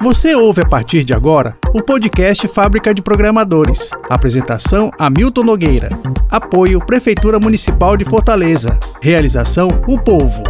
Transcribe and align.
Você 0.00 0.32
ouve 0.32 0.62
a 0.62 0.64
partir 0.64 1.02
de 1.02 1.12
agora 1.12 1.58
o 1.74 1.82
podcast 1.82 2.46
Fábrica 2.46 2.94
de 2.94 3.02
Programadores. 3.02 3.90
Apresentação 4.08 4.92
Hamilton 4.96 5.42
Nogueira. 5.42 5.88
Apoio 6.30 6.78
Prefeitura 6.78 7.40
Municipal 7.40 7.96
de 7.96 8.04
Fortaleza. 8.04 8.78
Realização 9.02 9.66
O 9.88 9.98
Povo. 9.98 10.40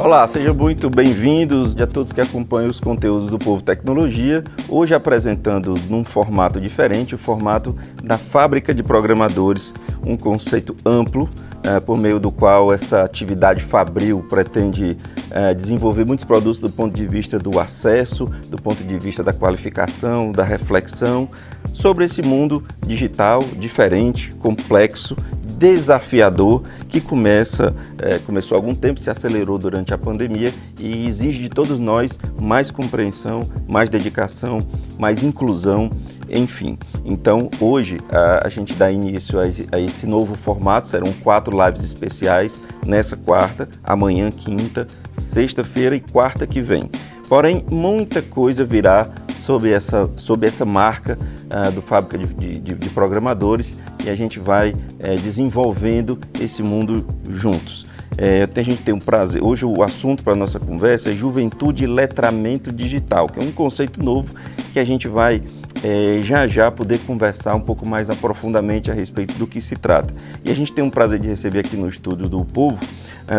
Olá, 0.00 0.26
sejam 0.26 0.52
muito 0.52 0.90
bem-vindos 0.90 1.76
a 1.76 1.86
todos 1.86 2.12
que 2.12 2.20
acompanham 2.20 2.70
os 2.70 2.80
conteúdos 2.80 3.30
do 3.30 3.38
Povo 3.38 3.62
Tecnologia. 3.62 4.42
Hoje 4.68 4.96
apresentando 4.96 5.76
num 5.88 6.02
formato 6.02 6.60
diferente, 6.60 7.14
o 7.14 7.18
formato 7.18 7.76
da 8.02 8.18
Fábrica 8.18 8.74
de 8.74 8.82
Programadores, 8.82 9.72
um 10.04 10.16
conceito 10.16 10.76
amplo 10.84 11.30
é, 11.62 11.80
por 11.80 11.96
meio 11.96 12.18
do 12.18 12.30
qual 12.30 12.72
essa 12.72 13.02
atividade 13.02 13.62
fabril 13.62 14.24
pretende 14.28 14.96
é, 15.30 15.54
desenvolver 15.54 16.04
muitos 16.04 16.24
produtos 16.24 16.58
do 16.58 16.70
ponto 16.70 16.94
de 16.94 17.06
vista 17.06 17.38
do 17.38 17.58
acesso, 17.58 18.26
do 18.48 18.56
ponto 18.56 18.82
de 18.82 18.98
vista 18.98 19.22
da 19.22 19.32
qualificação, 19.32 20.32
da 20.32 20.44
reflexão 20.44 21.28
sobre 21.72 22.04
esse 22.04 22.22
mundo 22.22 22.64
digital 22.86 23.42
diferente, 23.56 24.32
complexo, 24.34 25.16
desafiador 25.62 26.64
que 26.88 27.00
começa, 27.00 27.72
é, 27.98 28.18
começou 28.18 28.56
há 28.56 28.58
algum 28.58 28.74
tempo, 28.74 28.98
se 28.98 29.08
acelerou 29.08 29.58
durante 29.58 29.94
a 29.94 29.98
pandemia 29.98 30.52
e 30.78 31.06
exige 31.06 31.40
de 31.40 31.48
todos 31.48 31.78
nós 31.78 32.18
mais 32.40 32.70
compreensão, 32.70 33.48
mais 33.68 33.88
dedicação, 33.88 34.58
mais 34.98 35.22
inclusão 35.22 35.88
enfim. 36.32 36.78
Então, 37.04 37.50
hoje 37.60 38.00
a, 38.10 38.46
a 38.46 38.48
gente 38.48 38.74
dá 38.74 38.90
início 38.90 39.38
a 39.38 39.42
a 39.42 39.78
esse, 39.78 40.06
novo 40.06 40.34
formato, 40.34 40.88
serão 40.88 41.12
quatro 41.12 41.56
lives 41.64 41.84
especiais 41.84 42.60
nessa 42.84 43.16
quarta, 43.16 43.68
amanhã, 43.84 44.30
quinta, 44.30 44.86
sexta-feira 45.12 45.94
e 45.94 46.00
quarta 46.00 46.46
que 46.46 46.60
vem. 46.62 46.88
Porém, 47.32 47.64
muita 47.70 48.20
coisa 48.20 48.62
virá 48.62 49.08
sob 49.38 49.72
essa, 49.72 50.06
sob 50.18 50.46
essa 50.46 50.66
marca 50.66 51.18
uh, 51.46 51.72
do 51.72 51.80
Fábrica 51.80 52.18
de, 52.18 52.58
de, 52.58 52.74
de, 52.74 52.90
Programadores 52.90 53.74
e 54.04 54.10
a 54.10 54.14
gente 54.14 54.38
vai 54.38 54.74
é, 54.98 55.16
desenvolvendo 55.16 56.20
esse 56.38 56.62
mundo 56.62 57.06
juntos. 57.30 57.86
É, 58.18 58.46
a 58.54 58.62
gente 58.62 58.82
tem 58.82 58.92
um 58.92 58.98
prazer. 58.98 59.42
Hoje 59.42 59.64
o 59.64 59.82
assunto 59.82 60.22
para 60.22 60.34
a 60.34 60.36
nossa 60.36 60.60
conversa 60.60 61.10
é 61.10 61.14
juventude 61.14 61.84
e 61.84 61.86
letramento 61.86 62.70
digital, 62.70 63.26
que 63.26 63.40
é 63.40 63.42
um 63.42 63.50
conceito 63.50 64.04
novo 64.04 64.34
que 64.74 64.78
a 64.78 64.84
gente 64.84 65.08
vai 65.08 65.42
é, 65.82 66.20
já 66.22 66.46
já 66.46 66.70
poder 66.70 66.98
conversar 66.98 67.54
um 67.54 67.60
pouco 67.60 67.86
mais 67.86 68.10
aprofundadamente 68.10 68.90
a 68.90 68.94
respeito 68.94 69.38
do 69.38 69.46
que 69.46 69.58
se 69.62 69.74
trata. 69.74 70.12
E 70.44 70.50
a 70.50 70.54
gente 70.54 70.70
tem 70.70 70.84
um 70.84 70.90
prazer 70.90 71.18
de 71.18 71.28
receber 71.28 71.60
aqui 71.60 71.78
no 71.78 71.88
estúdio 71.88 72.28
do 72.28 72.44
Povo 72.44 72.78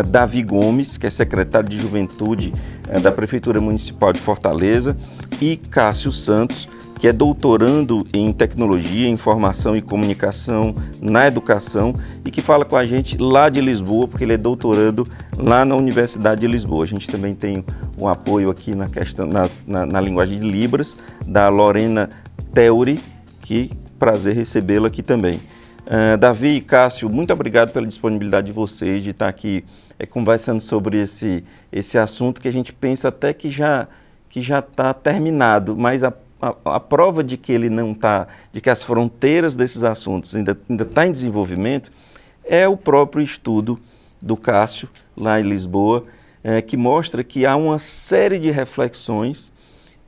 Davi 0.02 0.42
Gomes, 0.42 0.96
que 0.96 1.06
é 1.06 1.10
secretário 1.10 1.68
de 1.68 1.80
Juventude 1.80 2.52
é, 2.88 2.98
da 2.98 3.12
Prefeitura 3.12 3.60
Municipal 3.60 4.12
de 4.12 4.20
Fortaleza, 4.20 4.96
e 5.40 5.56
Cássio 5.56 6.12
Santos, 6.12 6.68
que 6.98 7.08
é 7.08 7.12
doutorando 7.12 8.06
em 8.14 8.32
tecnologia, 8.32 9.06
informação 9.08 9.76
e 9.76 9.82
comunicação 9.82 10.74
na 11.02 11.26
educação 11.26 11.94
e 12.24 12.30
que 12.30 12.40
fala 12.40 12.64
com 12.64 12.76
a 12.76 12.84
gente 12.86 13.18
lá 13.18 13.50
de 13.50 13.60
Lisboa, 13.60 14.08
porque 14.08 14.24
ele 14.24 14.32
é 14.32 14.38
doutorando 14.38 15.06
lá 15.36 15.66
na 15.66 15.74
Universidade 15.74 16.40
de 16.40 16.46
Lisboa. 16.46 16.84
A 16.84 16.86
gente 16.86 17.06
também 17.10 17.34
tem 17.34 17.62
um 17.98 18.08
apoio 18.08 18.48
aqui 18.48 18.74
na, 18.74 18.88
questão, 18.88 19.26
na, 19.26 19.46
na, 19.66 19.84
na 19.84 20.00
linguagem 20.00 20.40
de 20.40 20.50
Libras, 20.50 20.96
da 21.26 21.48
Lorena 21.50 22.08
Theory, 22.54 22.98
que 23.42 23.70
prazer 23.98 24.34
recebê-lo 24.34 24.86
aqui 24.86 25.02
também. 25.02 25.40
Uh, 25.84 26.16
Davi 26.16 26.56
e 26.56 26.60
Cássio, 26.62 27.10
muito 27.10 27.30
obrigado 27.30 27.70
pela 27.70 27.86
disponibilidade 27.86 28.46
de 28.46 28.52
vocês 28.52 29.02
de 29.02 29.10
estar 29.10 29.28
aqui 29.28 29.62
é, 29.98 30.06
conversando 30.06 30.58
sobre 30.58 31.02
esse, 31.02 31.44
esse 31.70 31.98
assunto 31.98 32.40
que 32.40 32.48
a 32.48 32.52
gente 32.52 32.72
pensa 32.72 33.08
até 33.08 33.34
que 33.34 33.50
já 33.50 33.86
que 34.30 34.40
já 34.40 34.60
está 34.60 34.92
terminado, 34.92 35.76
mas 35.76 36.02
a, 36.02 36.12
a, 36.40 36.76
a, 36.76 36.80
prova 36.80 37.22
de 37.22 37.36
que 37.36 37.52
ele 37.52 37.68
não 37.68 37.92
está, 37.92 38.26
de 38.52 38.60
que 38.60 38.68
as 38.68 38.82
fronteiras 38.82 39.54
desses 39.54 39.84
assuntos 39.84 40.34
ainda 40.34 40.58
ainda 40.68 40.84
está 40.84 41.06
em 41.06 41.12
desenvolvimento, 41.12 41.92
é 42.42 42.66
o 42.66 42.76
próprio 42.78 43.22
estudo 43.22 43.78
do 44.20 44.36
Cássio 44.36 44.88
lá 45.14 45.38
em 45.38 45.44
Lisboa, 45.44 46.04
é, 46.42 46.62
que 46.62 46.78
mostra 46.78 47.22
que 47.22 47.44
há 47.44 47.54
uma 47.54 47.78
série 47.78 48.38
de 48.38 48.50
reflexões 48.50 49.52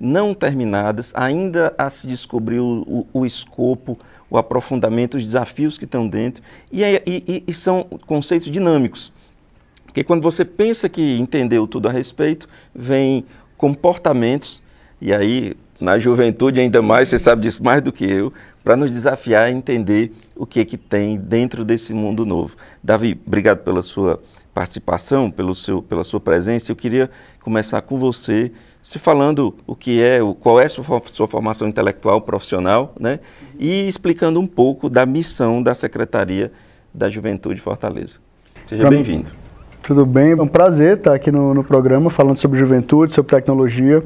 não 0.00 0.34
terminadas, 0.34 1.12
ainda 1.14 1.74
a 1.78 1.88
se 1.88 2.06
descobrir 2.06 2.60
o, 2.60 3.06
o, 3.12 3.20
o 3.20 3.26
escopo, 3.26 3.98
o 4.30 4.38
aprofundamento, 4.38 5.16
os 5.16 5.24
desafios 5.24 5.78
que 5.78 5.84
estão 5.84 6.08
dentro, 6.08 6.42
e, 6.70 6.82
é, 6.82 7.02
e, 7.06 7.44
e, 7.46 7.52
são 7.52 7.84
conceitos 8.06 8.50
dinâmicos. 8.50 9.12
Porque 9.84 10.04
quando 10.04 10.22
você 10.22 10.44
pensa 10.44 10.88
que 10.88 11.18
entendeu 11.18 11.66
tudo 11.66 11.88
a 11.88 11.92
respeito, 11.92 12.48
vem 12.74 13.24
comportamentos, 13.56 14.62
e 15.00 15.12
aí 15.12 15.54
na 15.80 15.98
juventude 15.98 16.60
ainda 16.60 16.80
mais, 16.82 17.08
você 17.08 17.18
sabe 17.18 17.42
disso 17.42 17.62
mais 17.62 17.82
do 17.82 17.92
que 17.92 18.04
eu, 18.04 18.32
para 18.64 18.76
nos 18.76 18.90
desafiar 18.90 19.44
a 19.44 19.50
entender 19.50 20.12
o 20.34 20.44
que, 20.46 20.64
que 20.64 20.76
tem 20.76 21.16
dentro 21.16 21.64
desse 21.64 21.94
mundo 21.94 22.24
novo. 22.24 22.56
Davi, 22.82 23.20
obrigado 23.26 23.58
pela 23.58 23.82
sua 23.82 24.20
participação, 24.56 25.30
pelo 25.30 25.54
seu, 25.54 25.82
pela 25.82 26.02
sua 26.02 26.18
presença. 26.18 26.72
Eu 26.72 26.76
queria 26.76 27.10
começar 27.42 27.82
com 27.82 27.98
você 27.98 28.50
se 28.80 28.98
falando 28.98 29.54
o 29.66 29.76
que 29.76 30.02
é, 30.02 30.20
qual 30.40 30.58
é 30.58 30.64
a 30.64 30.68
sua, 30.70 31.02
sua 31.12 31.28
formação 31.28 31.68
intelectual, 31.68 32.22
profissional, 32.22 32.94
né? 32.98 33.20
E 33.58 33.86
explicando 33.86 34.40
um 34.40 34.46
pouco 34.46 34.88
da 34.88 35.04
missão 35.04 35.62
da 35.62 35.74
Secretaria 35.74 36.50
da 36.94 37.10
Juventude 37.10 37.60
Fortaleza. 37.60 38.18
Seja 38.66 38.88
bem-vindo. 38.88 39.45
Tudo 39.86 40.04
bem, 40.04 40.32
é 40.32 40.34
um 40.34 40.48
prazer 40.48 40.96
estar 40.96 41.14
aqui 41.14 41.30
no, 41.30 41.54
no 41.54 41.62
programa 41.62 42.10
falando 42.10 42.36
sobre 42.36 42.58
juventude, 42.58 43.12
sobre 43.12 43.30
tecnologia. 43.30 44.02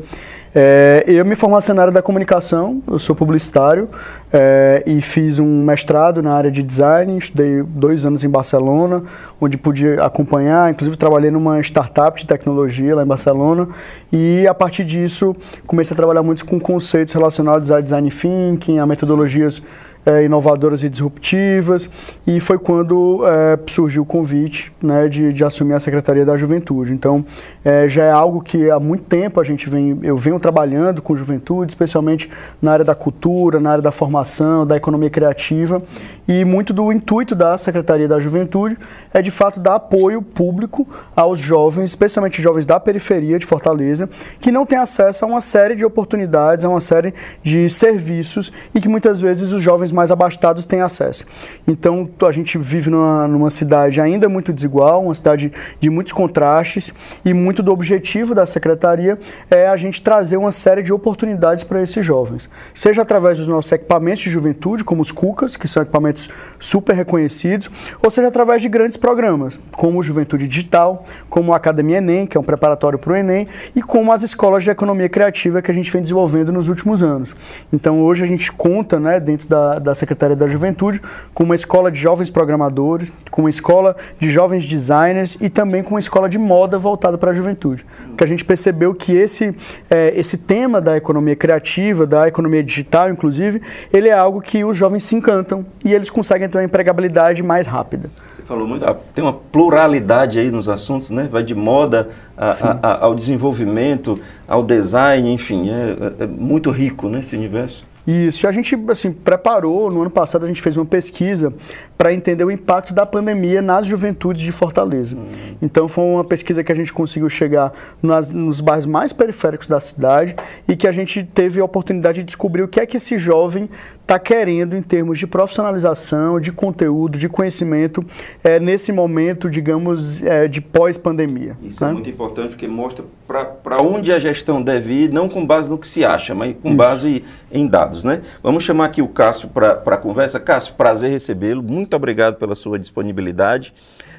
É, 0.55 1.03
eu 1.07 1.25
me 1.25 1.35
formei 1.35 1.59
na 1.75 1.81
área 1.81 1.93
da 1.95 2.03
comunicação, 2.03 2.83
eu 2.87 2.99
sou 2.99 3.17
publicitário 3.17 3.89
é, 4.31 4.83
e 4.87 5.01
fiz 5.01 5.39
um 5.39 5.65
mestrado 5.65 6.23
na 6.23 6.35
área 6.35 6.51
de 6.51 6.63
design, 6.63 7.17
estudei 7.17 7.63
dois 7.63 8.05
anos 8.05 8.23
em 8.23 8.29
Barcelona, 8.29 9.03
onde 9.41 9.57
pude 9.57 9.99
acompanhar, 9.99 10.71
inclusive 10.71 10.99
trabalhei 10.99 11.31
numa 11.31 11.59
startup 11.61 12.21
de 12.21 12.27
tecnologia 12.27 12.95
lá 12.95 13.03
em 13.03 13.07
Barcelona 13.07 13.67
e 14.13 14.47
a 14.47 14.53
partir 14.53 14.85
disso 14.85 15.35
comecei 15.67 15.95
a 15.95 15.97
trabalhar 15.97 16.23
muito 16.23 16.45
com 16.45 16.61
conceitos 16.61 17.15
relacionados 17.15 17.73
a 17.73 17.81
design 17.81 18.11
thinking, 18.11 18.79
a 18.81 18.87
metodologias 18.87 19.63
é, 20.11 20.25
inovadoras 20.25 20.83
e 20.83 20.89
disruptivas, 20.89 21.89
e 22.27 22.41
foi 22.41 22.59
quando 22.59 23.23
é, 23.27 23.59
surgiu 23.67 24.03
o 24.03 24.07
convite 24.07 24.73
né, 24.83 25.09
de, 25.09 25.33
de, 25.33 25.45
assumir 25.45 25.75
a 25.75 25.81
Secretaria 25.81 26.25
da 26.25 26.37
Juventude. 26.37 26.93
Então, 26.93 27.25
é, 27.65 27.87
já 27.87 28.05
é 28.05 28.11
algo 28.11 28.41
que 28.41 28.71
há 28.71 28.81
muito 28.81 29.05
tempo 29.05 29.41
a 29.41 29.45
gente 29.45 29.69
vem, 29.69 29.99
eu 30.03 30.17
venho 30.17 30.39
trabalhando 30.41 31.03
com 31.03 31.15
juventude, 31.15 31.73
especialmente 31.73 32.31
na 32.61 32.73
área 32.73 32.85
da 32.85 32.95
cultura, 32.95 33.61
na 33.61 33.71
área 33.71 33.83
da 33.83 33.91
formação, 33.91 34.67
da 34.67 34.77
economia 34.77 35.11
criativa, 35.11 35.83
e 36.27 36.45
muito 36.45 36.73
do 36.73 36.93
intuito 36.93 37.35
da 37.35 37.59
Secretaria 37.59 38.09
da 38.09 38.19
Juventude 38.19 38.79
é 39.13 39.21
de 39.21 39.31
fato 39.31 39.61
dar 39.61 39.75
apoio 39.75 40.23
público 40.23 40.87
aos 41.15 41.41
jovens, 41.41 41.91
especialmente 41.91 42.41
jovens 42.41 42.65
da 42.65 42.79
periferia 42.79 43.39
de 43.39 43.45
Fortaleza, 43.45 44.09
que 44.41 44.51
não 44.51 44.65
têm 44.65 44.79
acesso 44.79 45.25
a 45.25 45.29
uma 45.29 45.41
série 45.41 45.75
de 45.75 45.85
oportunidades, 45.85 46.65
a 46.65 46.69
uma 46.69 46.81
série 46.81 47.13
de 47.43 47.69
serviços 47.69 48.53
e 48.75 48.81
que 48.81 48.89
muitas 48.89 49.21
vezes 49.21 49.53
os 49.53 49.63
jovens 49.63 49.93
mais 49.93 50.00
abastados 50.09 50.65
têm 50.65 50.81
acesso. 50.83 51.27
Então, 51.67 52.09
a 52.25 52.31
gente 52.31 52.57
vive 52.57 52.91
numa, 52.91 53.27
numa 53.27 53.51
cidade 53.51 54.01
ainda 54.01 54.29
muito 54.29 54.53
desigual, 54.53 55.03
uma 55.03 55.15
cidade 55.15 55.51
de 55.81 55.91
muitos 55.91 56.13
contrastes 56.13 56.95
e 57.25 57.35
muito 57.35 57.61
do 57.61 57.73
objetivo 57.73 58.37
da 58.37 58.47
secretaria 58.47 59.19
é 59.51 59.67
a 59.67 59.77
gente 59.77 60.01
trazer 60.01 60.37
uma 60.37 60.53
série 60.53 60.83
de 60.83 60.93
oportunidades 60.93 61.65
para 61.65 61.83
esses 61.83 62.05
jovens, 62.05 62.49
seja 62.73 63.03
através 63.03 63.39
dos 63.39 63.49
nossos 63.49 63.73
equipamentos 63.73 64.23
de 64.23 64.31
juventude, 64.31 64.85
como 64.85 65.03
os 65.03 65.11
CUCAS, 65.11 65.57
que 65.57 65.67
são 65.67 65.83
equipamentos 65.83 66.29
super 66.59 66.95
reconhecidos, 66.95 67.69
ou 68.03 68.11
seja 68.11 68.29
através 68.29 68.63
de 68.63 68.69
grandes 68.69 68.97
programas, 68.97 69.59
como 69.73 69.99
o 69.99 70.03
Juventude 70.03 70.47
Digital, 70.47 71.05
como 71.29 71.53
a 71.53 71.57
Academia 71.57 71.99
Enem, 71.99 72.27
que 72.27 72.37
é 72.37 72.41
um 72.41 72.45
preparatório 72.45 72.99
para 72.99 73.13
o 73.13 73.17
Enem, 73.17 73.49
e 73.75 73.83
como 73.83 74.13
as 74.13 74.23
escolas 74.23 74.63
de 74.63 74.71
economia 74.71 75.09
criativa 75.09 75.63
que 75.63 75.71
a 75.71 75.75
gente 75.75 75.91
vem 75.91 76.03
desenvolvendo 76.03 76.53
nos 76.53 76.69
últimos 76.69 77.03
anos. 77.03 77.35
Então, 77.73 78.01
hoje 78.03 78.25
a 78.25 78.27
gente 78.27 78.53
conta, 78.53 79.01
né, 79.01 79.19
dentro 79.19 79.49
da, 79.49 79.79
da 79.81 79.95
Secretaria 79.95 80.37
da 80.37 80.47
Juventude, 80.47 81.01
com 81.35 81.45
uma 81.45 81.55
escola 81.55 81.91
de 81.91 81.99
jovens 81.99 82.31
programadores, 82.31 83.13
com 83.31 83.43
uma 83.43 83.51
escola 83.51 83.97
de 84.19 84.31
jovens 84.31 84.65
designers 84.65 85.37
e 85.41 85.49
também 85.49 85.83
com 85.83 85.95
uma 85.95 86.01
escola 86.01 86.29
de 86.29 86.39
moda 86.39 86.79
voltada 86.79 87.17
para 87.19 87.31
a 87.31 87.35
juventude. 87.35 87.85
Porque 88.09 88.25
a 88.25 88.27
gente 88.27 88.45
percebeu 88.45 88.95
que 88.95 89.13
esse, 89.15 89.55
é, 89.91 90.13
esse 90.19 90.37
tema 90.37 90.81
da 90.81 90.97
economia 90.97 91.35
criativa, 91.35 92.07
da 92.07 92.29
economia 92.29 92.63
digital, 92.63 93.11
inclusive, 93.11 93.61
ele 93.93 94.09
é 94.09 94.13
algo 94.13 94.41
que 94.41 94.65
os 94.65 94.77
jovens 94.77 95.05
se 95.05 95.17
encantam 95.17 95.65
e 95.85 95.93
eles 95.93 96.11
conseguem 96.11 96.49
ter 96.49 96.59
uma 96.59 96.65
empregabilidade 96.65 97.43
mais 97.43 97.67
rápida. 97.67 98.11
Você 98.33 98.43
falou 98.43 98.67
muito, 98.67 98.85
ah, 98.85 98.97
tem 99.15 99.23
uma 99.23 99.33
pluralidade 99.33 100.39
aí 100.39 100.51
nos 100.51 100.69
assuntos, 100.69 101.11
né? 101.11 101.29
Vai 101.31 101.43
de 101.43 101.55
moda 101.55 102.09
a, 102.37 102.51
a, 102.83 103.05
ao 103.05 103.15
desenvolvimento, 103.15 104.19
ao 104.49 104.63
design, 104.63 105.33
enfim, 105.33 105.71
é, 105.71 105.97
é, 106.21 106.25
é 106.25 106.27
muito 106.27 106.71
rico 106.71 107.09
nesse 107.09 107.37
né, 107.37 107.43
universo. 107.43 107.90
Isso, 108.11 108.47
a 108.49 108.51
gente 108.51 108.77
assim, 108.89 109.13
preparou, 109.13 109.91
no 109.91 110.01
ano 110.01 110.11
passado 110.11 110.45
a 110.45 110.49
gente 110.49 110.61
fez 110.61 110.77
uma 110.77 110.85
pesquisa 110.85 111.53
para 111.97 112.13
entender 112.13 112.45
o 112.45 112.51
impacto 112.51 112.93
da 112.93 113.07
pandemia 113.07 113.63
nas 113.63 113.87
juventudes 113.87 114.43
de 114.43 114.51
Fortaleza. 114.51 115.15
Uhum. 115.15 115.29
Então 115.63 115.87
foi 115.87 116.05
uma 116.05 116.25
pesquisa 116.25 116.65
que 116.65 116.73
a 116.73 116.75
gente 116.75 116.93
conseguiu 116.93 117.29
chegar 117.29 117.73
nas, 118.03 118.33
nos 118.33 118.61
bairros 118.61 118.87
mais 118.87 119.13
periféricos 119.13 119.69
da 119.69 119.79
cidade 119.79 120.35
e 120.67 120.75
que 120.75 120.89
a 120.89 120.93
gente 120.93 121.23
teve 121.23 121.61
a 121.61 121.65
oportunidade 121.65 122.19
de 122.19 122.25
descobrir 122.25 122.63
o 122.63 122.69
que 122.69 122.81
é 122.81 122.87
que 122.87 122.97
esse 122.97 123.17
jovem 123.17 123.69
está 124.01 124.19
querendo 124.19 124.77
em 124.77 124.83
termos 124.83 125.19
de 125.19 125.27
profissionalização, 125.27 126.41
de 126.41 126.51
conteúdo, 126.51 127.17
de 127.17 127.29
conhecimento 127.29 128.05
é, 128.43 128.59
nesse 128.59 128.91
momento, 128.91 129.49
digamos, 129.49 130.21
é, 130.25 130.49
de 130.49 130.61
pós-pandemia. 130.61 131.57
Isso 131.63 131.85
é 131.85 131.87
né? 131.87 131.91
é 131.93 131.95
muito 131.95 132.11
importante 132.11 132.49
porque 132.51 132.67
mostra 132.67 133.05
para 133.31 133.81
onde 133.81 134.13
a 134.13 134.19
gestão 134.19 134.61
deve 134.61 135.05
ir, 135.05 135.13
não 135.13 135.29
com 135.29 135.47
base 135.47 135.71
no 135.71 135.79
que 135.79 135.87
se 135.87 136.05
acha, 136.05 136.35
mas 136.35 136.57
com 136.61 136.69
Isso. 136.69 136.77
base 136.77 137.25
em 137.53 137.67
dados. 137.67 138.03
Né? 138.03 138.23
Vamos 138.43 138.65
chamar 138.65 138.87
aqui 138.87 139.01
o 139.01 139.09
Cássio 139.09 139.49
para 139.49 139.83
a 139.85 139.97
conversa. 139.97 140.41
Cássio, 140.41 140.75
prazer 140.75 141.11
recebê-lo. 141.11 141.63
Muito 141.63 141.95
obrigado 141.95 142.37
pela 142.37 142.57
sua 142.57 142.79
disponibilidade. 142.79 143.73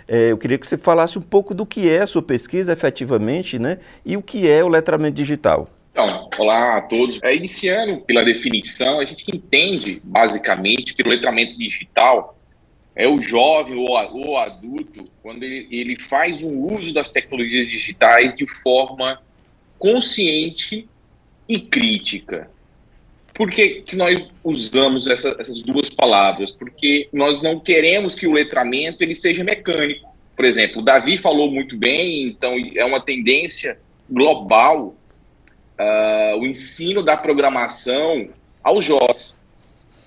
É, 0.08 0.32
eu 0.32 0.38
queria 0.38 0.58
que 0.58 0.68
você 0.68 0.78
falasse 0.78 1.20
um 1.20 1.22
pouco 1.22 1.54
do 1.54 1.66
que 1.66 1.90
é 1.90 2.02
a 2.02 2.08
sua 2.08 2.22
pesquisa 2.22 2.72
efetivamente 2.72 3.60
né? 3.60 3.80
e 4.06 4.16
o 4.16 4.22
que 4.22 4.50
é 4.50 4.64
o 4.64 4.68
letramento 4.68 5.16
digital. 5.16 5.70
Então, 5.92 6.30
olá 6.38 6.78
a 6.78 6.82
todos. 6.82 7.20
É, 7.22 7.36
iniciando 7.36 7.98
pela 8.02 8.24
definição, 8.24 9.00
a 9.00 9.06
gente 9.06 9.26
entende 9.34 10.02
basicamente 10.04 10.94
que 10.94 11.04
o 11.04 11.10
letramento 11.10 11.58
digital 11.58 12.38
é 12.96 13.08
o 13.08 13.22
jovem 13.22 13.76
ou 13.76 13.90
o 14.32 14.38
adulto 14.38 15.06
quando 15.22 15.44
ele, 15.44 15.68
ele 15.72 16.00
faz 16.00 16.42
um 16.42 16.74
uso 16.74 16.94
das 16.94 17.10
tecnologias 17.10 17.68
digitais 17.68 18.36
de 18.36 18.46
forma 18.48 19.22
consciente 19.80 20.88
e 21.48 21.60
crítica. 21.60 22.50
Por 23.34 23.50
que, 23.50 23.82
que 23.82 23.96
nós 23.96 24.32
usamos 24.44 25.08
essa, 25.08 25.36
essas 25.40 25.62
duas 25.62 25.90
palavras? 25.90 26.52
Porque 26.52 27.08
nós 27.14 27.42
não 27.42 27.60
queremos 27.60 28.14
que 28.14 28.28
o 28.28 28.34
letramento 28.34 29.02
ele 29.02 29.16
seja 29.16 29.44
mecânico. 29.44 30.10
Por 30.36 30.46
exemplo, 30.46 30.82
o 30.82 30.86
Davi 30.86 31.18
falou 31.18 31.50
muito 31.50 31.78
bem, 31.78 32.28
então 32.28 32.56
é 32.76 32.84
uma 32.86 33.00
tendência 33.00 33.80
global 34.10 34.96
uh, 35.80 36.38
o 36.40 36.46
ensino 36.46 37.02
da 37.02 37.18
programação 37.18 38.30
aos 38.64 38.84
jovens. 38.84 39.36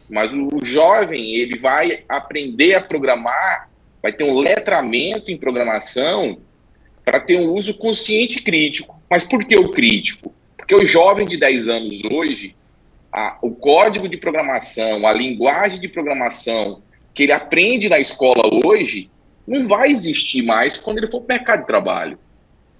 Mas 0.08 0.30
o 0.32 0.64
jovem, 0.64 1.34
ele 1.34 1.58
vai 1.58 2.04
aprender 2.08 2.74
a 2.74 2.80
programar, 2.80 3.70
vai 4.02 4.12
ter 4.12 4.24
um 4.24 4.38
letramento 4.38 5.30
em 5.30 5.36
programação 5.36 6.38
para 7.04 7.20
ter 7.20 7.38
um 7.38 7.52
uso 7.52 7.74
consciente 7.74 8.38
e 8.38 8.42
crítico. 8.42 9.00
Mas 9.08 9.24
por 9.24 9.44
que 9.44 9.54
o 9.56 9.70
crítico? 9.70 10.34
Porque 10.56 10.74
o 10.74 10.84
jovem 10.84 11.26
de 11.26 11.36
10 11.36 11.68
anos 11.68 12.04
hoje, 12.04 12.54
a, 13.12 13.38
o 13.42 13.50
código 13.50 14.08
de 14.08 14.16
programação, 14.16 15.06
a 15.06 15.12
linguagem 15.12 15.80
de 15.80 15.88
programação 15.88 16.82
que 17.14 17.24
ele 17.24 17.32
aprende 17.32 17.88
na 17.88 17.98
escola 17.98 18.42
hoje, 18.64 19.10
não 19.46 19.68
vai 19.68 19.90
existir 19.90 20.42
mais 20.42 20.76
quando 20.76 20.98
ele 20.98 21.10
for 21.10 21.20
para 21.20 21.34
o 21.34 21.38
mercado 21.38 21.60
de 21.60 21.66
trabalho. 21.66 22.18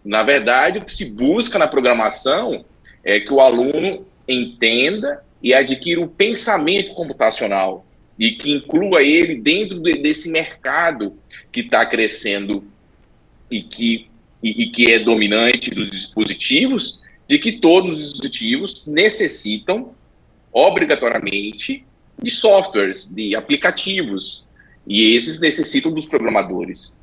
Na 0.05 0.23
verdade, 0.23 0.79
o 0.79 0.85
que 0.85 0.93
se 0.93 1.07
busca 1.07 1.59
na 1.59 1.69
programação 1.69 2.65
é 3.03 3.21
que 3.21 3.33
o 3.33 3.41
aluno 3.41 4.07
entenda 4.27 5.23
e 5.45 5.53
adquira 5.53 6.01
o 6.01 6.09
pensamento 6.09 6.95
computacional 6.95 7.85
e 8.19 8.31
que 8.31 8.51
inclua 8.51 9.03
ele 9.03 9.37
dentro 9.37 9.79
de, 9.79 9.93
desse 9.93 10.31
mercado 10.31 11.19
que 11.53 11.61
está 11.61 11.85
crescendo 11.85 12.65
e 13.51 13.63
que, 13.63 14.09
e, 14.43 14.63
e 14.63 14.71
que 14.71 14.91
é 14.91 14.99
dominante 14.99 15.71
dos 15.71 15.91
dispositivos, 15.91 16.99
de 17.29 17.39
que 17.39 17.53
todos 17.53 17.95
os 17.95 18.09
dispositivos 18.09 18.87
necessitam 18.87 19.95
obrigatoriamente 20.51 21.85
de 22.23 22.31
softwares, 22.31 23.07
de 23.07 23.37
aplicativos, 23.37 24.47
e 24.87 25.15
esses 25.15 25.41
necessitam 25.41 25.93
dos 25.93 26.07
programadores. 26.07 26.97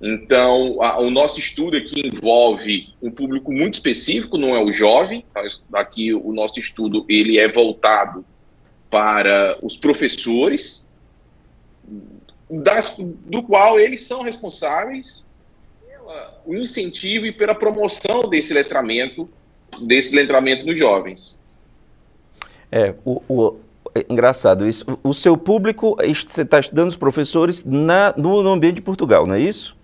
Então, 0.00 0.82
a, 0.82 0.98
o 0.98 1.10
nosso 1.10 1.38
estudo 1.38 1.76
aqui 1.76 2.06
envolve 2.06 2.88
um 3.02 3.10
público 3.10 3.52
muito 3.52 3.74
específico, 3.74 4.38
não 4.38 4.54
é 4.54 4.64
o 4.64 4.72
jovem. 4.72 5.24
Aqui 5.72 6.14
o 6.14 6.32
nosso 6.32 6.58
estudo 6.58 7.04
ele 7.08 7.38
é 7.38 7.50
voltado 7.50 8.24
para 8.90 9.58
os 9.62 9.76
professores, 9.76 10.88
das, 12.48 12.96
do 12.98 13.42
qual 13.42 13.78
eles 13.78 14.02
são 14.02 14.22
responsáveis 14.22 15.24
pelo 16.44 16.58
incentivo 16.58 17.26
e 17.26 17.32
pela 17.32 17.54
promoção 17.54 18.22
desse 18.22 18.54
letramento, 18.54 19.28
desse 19.82 20.14
letramento 20.14 20.64
nos 20.64 20.78
jovens. 20.78 21.40
É, 22.72 22.94
o, 23.04 23.22
o 23.28 23.56
é 23.94 24.06
engraçado 24.08 24.66
isso. 24.66 24.84
O 25.02 25.12
seu 25.12 25.36
público, 25.36 25.96
você 25.96 26.42
está 26.42 26.60
estudando 26.60 26.88
os 26.88 26.96
professores 26.96 27.64
na, 27.64 28.14
no, 28.16 28.42
no 28.42 28.50
ambiente 28.50 28.76
de 28.76 28.82
Portugal, 28.82 29.26
não 29.26 29.34
é 29.34 29.40
isso? 29.40 29.76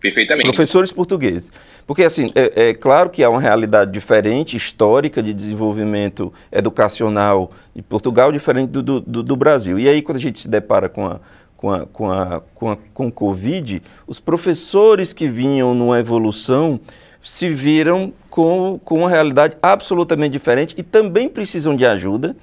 Perfeitamente. 0.00 0.46
Professores 0.46 0.92
portugueses. 0.92 1.52
Porque, 1.86 2.02
assim, 2.02 2.32
é, 2.34 2.68
é, 2.68 2.74
claro 2.74 3.10
que 3.10 3.22
há 3.22 3.28
uma 3.28 3.40
realidade 3.40 3.92
diferente, 3.92 4.56
histórica, 4.56 5.22
de 5.22 5.34
desenvolvimento 5.34 6.32
educacional 6.50 7.50
de 7.74 7.82
Portugal, 7.82 8.32
diferente 8.32 8.70
do, 8.70 8.82
do, 8.82 9.22
do 9.22 9.36
Brasil. 9.36 9.78
E 9.78 9.88
aí, 9.88 10.00
quando 10.00 10.16
a 10.16 10.20
gente 10.20 10.40
se 10.40 10.48
depara 10.48 10.88
com 10.88 11.06
a, 11.06 11.20
com 11.54 11.70
a, 11.70 11.86
com 11.86 12.10
a, 12.10 12.42
com 12.54 12.70
a 12.70 12.78
com 12.94 13.12
Covid, 13.12 13.82
os 14.06 14.18
professores 14.18 15.12
que 15.12 15.28
vinham 15.28 15.74
numa 15.74 16.00
evolução 16.00 16.80
se 17.22 17.50
viram 17.50 18.14
com, 18.30 18.80
com 18.82 19.00
uma 19.00 19.10
realidade 19.10 19.56
absolutamente 19.62 20.32
diferente 20.32 20.74
e 20.78 20.82
também 20.82 21.28
precisam 21.28 21.76
de 21.76 21.84
ajuda 21.84 22.34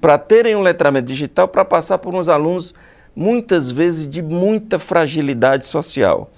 para 0.00 0.18
terem 0.18 0.56
um 0.56 0.62
letramento 0.62 1.06
digital 1.06 1.46
para 1.46 1.64
passar 1.64 1.98
por 1.98 2.12
uns 2.14 2.28
alunos 2.28 2.74
muitas 3.14 3.70
vezes 3.70 4.08
de 4.08 4.20
muita 4.20 4.80
fragilidade 4.80 5.64
social. 5.64 6.30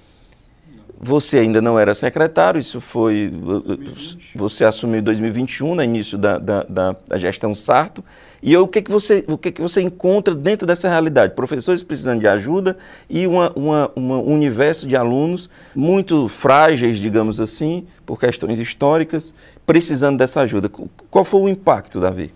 Você 1.00 1.38
ainda 1.38 1.62
não 1.62 1.78
era 1.78 1.94
secretário, 1.94 2.58
isso 2.58 2.80
foi. 2.80 3.28
2020. 3.28 4.32
Você 4.34 4.64
assumiu 4.64 4.98
em 4.98 5.02
2021, 5.02 5.74
no 5.76 5.82
início 5.82 6.18
da, 6.18 6.38
da, 6.38 6.64
da, 6.64 6.96
da 7.06 7.18
gestão 7.18 7.54
Sarto. 7.54 8.02
E 8.42 8.56
o 8.56 8.66
que, 8.66 8.82
que, 8.82 8.90
você, 8.90 9.24
o 9.28 9.38
que, 9.38 9.52
que 9.52 9.60
você 9.60 9.80
encontra 9.80 10.34
dentro 10.34 10.66
dessa 10.66 10.88
realidade? 10.88 11.34
Professores 11.34 11.84
precisando 11.84 12.20
de 12.20 12.26
ajuda 12.26 12.76
e 13.08 13.26
um 13.28 14.32
universo 14.32 14.88
de 14.88 14.96
alunos 14.96 15.48
muito 15.74 16.28
frágeis, 16.28 16.98
digamos 16.98 17.40
assim, 17.40 17.86
por 18.04 18.18
questões 18.18 18.58
históricas, 18.58 19.32
precisando 19.64 20.18
dessa 20.18 20.40
ajuda. 20.40 20.68
Qual 21.10 21.24
foi 21.24 21.40
o 21.42 21.48
impacto, 21.48 22.00
Davi? 22.00 22.32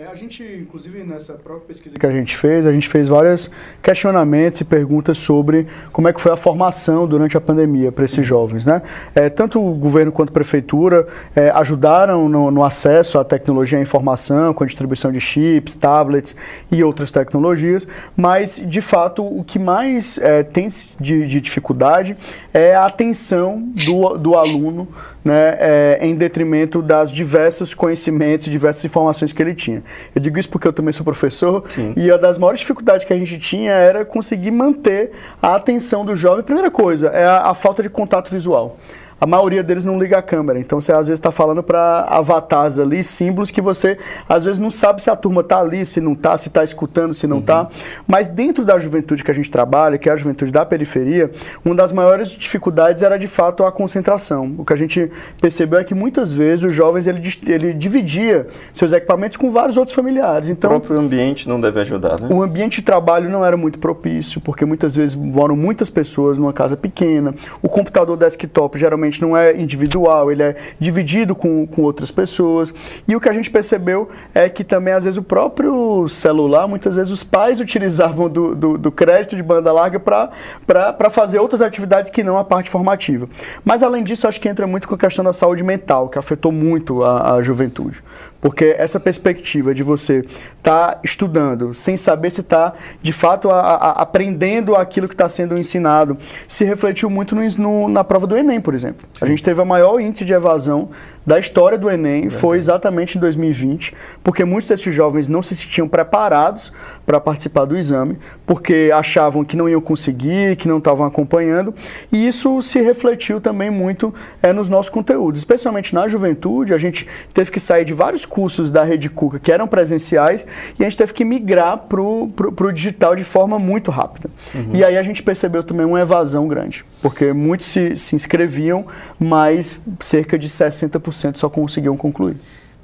É, 0.00 0.06
a 0.10 0.14
gente, 0.14 0.42
inclusive, 0.42 1.02
nessa 1.02 1.34
própria 1.34 1.66
pesquisa 1.66 1.94
que 1.94 2.06
a 2.06 2.10
gente 2.10 2.34
fez, 2.34 2.64
a 2.64 2.72
gente 2.72 2.88
fez 2.88 3.06
vários 3.06 3.50
questionamentos 3.82 4.58
e 4.62 4.64
perguntas 4.64 5.18
sobre 5.18 5.66
como 5.92 6.08
é 6.08 6.12
que 6.12 6.18
foi 6.18 6.32
a 6.32 6.36
formação 6.36 7.06
durante 7.06 7.36
a 7.36 7.40
pandemia 7.40 7.92
para 7.92 8.06
esses 8.06 8.26
jovens, 8.26 8.64
né? 8.64 8.80
É, 9.14 9.28
tanto 9.28 9.60
o 9.60 9.74
governo 9.74 10.10
quanto 10.10 10.30
a 10.30 10.32
prefeitura 10.32 11.06
é, 11.36 11.50
ajudaram 11.50 12.30
no, 12.30 12.50
no, 12.50 12.64
acesso 12.64 13.18
à 13.18 13.24
tecnologia 13.24 13.78
e 13.78 13.82
informação, 13.82 14.54
com 14.54 14.64
a 14.64 14.66
distribuição 14.66 15.12
de 15.12 15.20
chips, 15.20 15.76
tablets 15.76 16.34
e 16.72 16.82
outras 16.82 17.10
tecnologias, 17.10 17.86
mas, 18.16 18.62
de 18.66 18.80
fato, 18.80 19.22
o 19.22 19.44
que 19.44 19.58
mais 19.58 20.16
é, 20.16 20.42
tem 20.42 20.66
de, 20.98 21.26
de, 21.26 21.40
dificuldade 21.42 22.16
é 22.54 22.74
a 22.74 22.86
atenção 22.86 23.70
do, 23.84 24.16
do 24.16 24.34
aluno 24.34 24.88
né, 25.24 25.56
é, 25.58 25.98
em 26.00 26.14
detrimento 26.14 26.82
das 26.82 27.12
diversos 27.12 27.74
conhecimentos, 27.74 28.46
diversas 28.46 28.84
informações 28.84 29.32
que 29.32 29.42
ele 29.42 29.54
tinha. 29.54 29.82
Eu 30.14 30.20
digo 30.20 30.38
isso 30.38 30.48
porque 30.48 30.66
eu 30.66 30.72
também 30.72 30.92
sou 30.92 31.04
professor 31.04 31.64
Sim. 31.74 31.92
e 31.96 32.10
a 32.10 32.16
das 32.16 32.38
maiores 32.38 32.60
dificuldades 32.60 33.04
que 33.04 33.12
a 33.12 33.18
gente 33.18 33.38
tinha 33.38 33.72
era 33.72 34.04
conseguir 34.04 34.50
manter 34.50 35.12
a 35.40 35.54
atenção 35.56 36.04
do 36.04 36.16
jovem. 36.16 36.42
Primeira 36.42 36.70
coisa 36.70 37.08
é 37.08 37.24
a, 37.24 37.50
a 37.50 37.54
falta 37.54 37.82
de 37.82 37.90
contato 37.90 38.30
visual 38.30 38.76
a 39.20 39.26
maioria 39.26 39.62
deles 39.62 39.84
não 39.84 39.98
liga 39.98 40.18
a 40.18 40.22
câmera. 40.22 40.58
Então 40.58 40.80
você 40.80 40.92
às 40.92 41.08
vezes 41.08 41.18
está 41.18 41.30
falando 41.30 41.62
para 41.62 42.06
avatares 42.08 42.78
ali, 42.78 43.04
símbolos 43.04 43.50
que 43.50 43.60
você 43.60 43.98
às 44.28 44.44
vezes 44.44 44.58
não 44.58 44.70
sabe 44.70 45.02
se 45.02 45.10
a 45.10 45.16
turma 45.16 45.42
está 45.42 45.60
ali, 45.60 45.84
se 45.84 46.00
não 46.00 46.12
está, 46.12 46.36
se 46.38 46.48
está 46.48 46.64
escutando, 46.64 47.12
se 47.12 47.26
não 47.26 47.38
está. 47.38 47.62
Uhum. 47.62 47.68
Mas 48.06 48.28
dentro 48.28 48.64
da 48.64 48.78
juventude 48.78 49.22
que 49.22 49.30
a 49.30 49.34
gente 49.34 49.50
trabalha, 49.50 49.98
que 49.98 50.08
é 50.08 50.12
a 50.12 50.16
juventude 50.16 50.50
da 50.50 50.64
periferia, 50.64 51.30
uma 51.64 51.74
das 51.74 51.92
maiores 51.92 52.30
dificuldades 52.30 53.02
era 53.02 53.18
de 53.18 53.26
fato 53.26 53.64
a 53.64 53.72
concentração. 53.72 54.54
O 54.56 54.64
que 54.64 54.72
a 54.72 54.76
gente 54.76 55.10
percebeu 55.40 55.78
é 55.78 55.84
que 55.84 55.94
muitas 55.94 56.32
vezes 56.32 56.64
os 56.64 56.74
jovens 56.74 57.06
ele, 57.06 57.20
ele 57.46 57.72
dividia 57.74 58.46
seus 58.72 58.92
equipamentos 58.92 59.36
com 59.36 59.50
vários 59.50 59.76
outros 59.76 59.94
familiares. 59.94 60.48
Então, 60.48 60.70
o 60.70 60.80
próprio 60.80 60.98
ambiente 60.98 61.48
não 61.48 61.60
deve 61.60 61.80
ajudar, 61.80 62.20
né? 62.20 62.28
O 62.30 62.42
ambiente 62.42 62.76
de 62.76 62.82
trabalho 62.82 63.28
não 63.28 63.44
era 63.44 63.56
muito 63.56 63.78
propício, 63.78 64.40
porque 64.40 64.64
muitas 64.64 64.94
vezes 64.94 65.14
moram 65.14 65.56
muitas 65.56 65.90
pessoas 65.90 66.38
numa 66.38 66.52
casa 66.52 66.76
pequena. 66.76 67.34
O 67.60 67.68
computador 67.68 68.16
desktop 68.16 68.78
geralmente 68.78 69.09
não 69.18 69.34
é 69.34 69.58
individual, 69.58 70.30
ele 70.30 70.42
é 70.42 70.54
dividido 70.78 71.34
com, 71.34 71.66
com 71.66 71.82
outras 71.82 72.10
pessoas. 72.10 72.74
E 73.08 73.16
o 73.16 73.20
que 73.20 73.28
a 73.28 73.32
gente 73.32 73.50
percebeu 73.50 74.08
é 74.34 74.48
que 74.48 74.62
também, 74.62 74.92
às 74.92 75.04
vezes, 75.04 75.16
o 75.16 75.22
próprio 75.22 76.06
celular, 76.08 76.68
muitas 76.68 76.96
vezes 76.96 77.10
os 77.10 77.24
pais 77.24 77.60
utilizavam 77.60 78.28
do, 78.28 78.54
do, 78.54 78.76
do 78.76 78.92
crédito 78.92 79.34
de 79.34 79.42
banda 79.42 79.72
larga 79.72 79.98
para 79.98 81.10
fazer 81.10 81.38
outras 81.38 81.62
atividades 81.62 82.10
que 82.10 82.22
não 82.22 82.36
a 82.36 82.44
parte 82.44 82.68
formativa. 82.68 83.26
Mas, 83.64 83.82
além 83.82 84.04
disso, 84.04 84.28
acho 84.28 84.40
que 84.40 84.48
entra 84.48 84.66
muito 84.66 84.86
com 84.86 84.94
a 84.94 84.98
questão 84.98 85.24
da 85.24 85.32
saúde 85.32 85.62
mental, 85.62 86.08
que 86.08 86.18
afetou 86.18 86.52
muito 86.52 87.02
a, 87.02 87.36
a 87.36 87.42
juventude. 87.42 88.02
Porque 88.40 88.74
essa 88.78 88.98
perspectiva 88.98 89.74
de 89.74 89.82
você 89.82 90.18
estar 90.18 90.94
tá 90.94 91.00
estudando 91.04 91.74
sem 91.74 91.96
saber 91.96 92.30
se 92.30 92.40
está, 92.40 92.72
de 93.02 93.12
fato, 93.12 93.50
a, 93.50 93.60
a, 93.60 93.90
aprendendo 94.02 94.74
aquilo 94.74 95.06
que 95.06 95.14
está 95.14 95.28
sendo 95.28 95.58
ensinado, 95.58 96.16
se 96.48 96.64
refletiu 96.64 97.10
muito 97.10 97.34
no, 97.34 97.42
no, 97.58 97.88
na 97.88 98.02
prova 98.02 98.26
do 98.26 98.36
Enem, 98.36 98.60
por 98.60 98.74
exemplo. 98.74 99.06
A 99.20 99.26
gente 99.26 99.42
teve 99.42 99.60
o 99.60 99.66
maior 99.66 100.00
índice 100.00 100.24
de 100.24 100.32
evasão 100.32 100.88
da 101.26 101.38
história 101.38 101.76
do 101.76 101.90
Enem, 101.90 102.22
Verdade. 102.22 102.40
foi 102.40 102.58
exatamente 102.58 103.18
em 103.18 103.20
2020, 103.20 103.94
porque 104.22 104.44
muitos 104.44 104.68
desses 104.68 104.94
jovens 104.94 105.28
não 105.28 105.42
se 105.42 105.54
sentiam 105.54 105.86
preparados 105.86 106.72
para 107.04 107.20
participar 107.20 107.66
do 107.66 107.76
exame, 107.76 108.18
porque 108.46 108.90
achavam 108.94 109.44
que 109.44 109.56
não 109.56 109.68
iam 109.68 109.80
conseguir, 109.80 110.56
que 110.56 110.66
não 110.66 110.78
estavam 110.78 111.06
acompanhando, 111.06 111.74
e 112.10 112.26
isso 112.26 112.62
se 112.62 112.80
refletiu 112.80 113.40
também 113.40 113.70
muito 113.70 114.14
é, 114.42 114.52
nos 114.52 114.68
nossos 114.68 114.88
conteúdos, 114.88 115.40
especialmente 115.40 115.94
na 115.94 116.08
juventude. 116.08 116.72
A 116.72 116.78
gente 116.78 117.06
teve 117.34 117.50
que 117.50 117.60
sair 117.60 117.84
de 117.84 117.92
vários 117.92 118.24
cursos 118.30 118.70
da 118.70 118.84
Rede 118.84 119.10
Cuca 119.10 119.40
que 119.40 119.50
eram 119.50 119.66
presenciais 119.66 120.46
e 120.78 120.82
a 120.82 120.88
gente 120.88 120.96
teve 120.96 121.12
que 121.12 121.24
migrar 121.24 121.76
para 121.76 122.00
o 122.00 122.72
digital 122.72 123.16
de 123.16 123.24
forma 123.24 123.58
muito 123.58 123.90
rápida. 123.90 124.30
Uhum. 124.54 124.70
E 124.72 124.84
aí 124.84 124.96
a 124.96 125.02
gente 125.02 125.22
percebeu 125.22 125.62
também 125.62 125.84
uma 125.84 126.00
evasão 126.00 126.46
grande, 126.46 126.84
porque 127.02 127.32
muitos 127.32 127.66
se, 127.66 127.96
se 127.96 128.14
inscreviam, 128.14 128.86
mas 129.18 129.78
cerca 129.98 130.38
de 130.38 130.48
60% 130.48 131.36
só 131.36 131.50
conseguiam 131.50 131.96
concluir. 131.96 132.36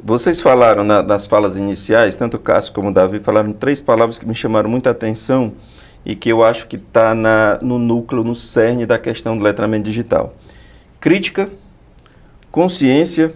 Vocês 0.02 0.40
falaram 0.40 0.84
na, 0.84 1.02
nas 1.02 1.26
falas 1.26 1.56
iniciais, 1.56 2.16
tanto 2.16 2.36
o 2.36 2.40
Cássio 2.40 2.74
como 2.74 2.88
o 2.88 2.92
Davi 2.92 3.20
falaram 3.20 3.52
três 3.52 3.80
palavras 3.80 4.18
que 4.18 4.26
me 4.26 4.34
chamaram 4.34 4.68
muita 4.68 4.90
atenção 4.90 5.52
e 6.04 6.14
que 6.14 6.28
eu 6.28 6.44
acho 6.44 6.66
que 6.66 6.76
está 6.76 7.14
no 7.62 7.78
núcleo, 7.78 8.22
no 8.22 8.34
cerne 8.34 8.84
da 8.84 8.98
questão 8.98 9.36
do 9.38 9.42
letramento 9.42 9.84
digital. 9.84 10.34
Crítica, 11.00 11.48
consciência 12.50 13.32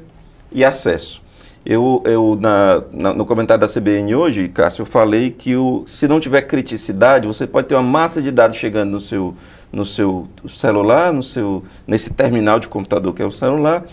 e 0.52 0.64
acesso. 0.64 1.22
Eu, 1.64 2.02
eu 2.06 2.38
na, 2.40 2.82
na, 2.90 3.12
no 3.12 3.26
comentário 3.26 3.60
da 3.60 3.66
CBN 3.66 4.14
hoje, 4.14 4.48
Cássio, 4.48 4.82
eu 4.82 4.86
falei 4.86 5.30
que 5.30 5.56
o, 5.56 5.82
se 5.86 6.08
não 6.08 6.18
tiver 6.18 6.40
criticidade, 6.42 7.26
você 7.26 7.46
pode 7.46 7.68
ter 7.68 7.74
uma 7.74 7.82
massa 7.82 8.22
de 8.22 8.30
dados 8.30 8.56
chegando 8.56 8.92
no 8.92 9.00
seu, 9.00 9.34
no 9.70 9.84
seu 9.84 10.26
celular, 10.48 11.12
no 11.12 11.22
seu, 11.22 11.62
nesse 11.86 12.10
terminal 12.10 12.58
de 12.58 12.66
computador 12.66 13.12
que 13.12 13.20
é 13.20 13.26
o 13.26 13.30
celular, 13.30 13.84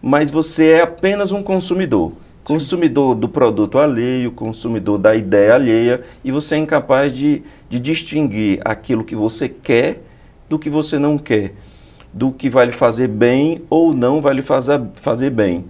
mas 0.00 0.30
você 0.30 0.66
é 0.66 0.82
apenas 0.82 1.32
um 1.32 1.42
consumidor. 1.42 2.12
Consumidor 2.44 3.16
do 3.16 3.28
produto 3.28 3.76
alheio, 3.76 4.30
consumidor 4.30 4.96
da 4.96 5.16
ideia 5.16 5.56
alheia, 5.56 6.02
e 6.22 6.30
você 6.30 6.54
é 6.54 6.58
incapaz 6.58 7.12
de, 7.12 7.42
de 7.68 7.80
distinguir 7.80 8.60
aquilo 8.64 9.02
que 9.02 9.16
você 9.16 9.48
quer 9.48 10.00
do 10.48 10.60
que 10.60 10.70
você 10.70 10.96
não 10.96 11.18
quer, 11.18 11.54
do 12.12 12.30
que 12.30 12.48
vai 12.48 12.66
lhe 12.66 12.72
fazer 12.72 13.08
bem 13.08 13.62
ou 13.68 13.92
não 13.92 14.20
vai 14.20 14.32
lhe 14.32 14.42
fazer, 14.42 14.80
fazer 14.94 15.30
bem. 15.30 15.64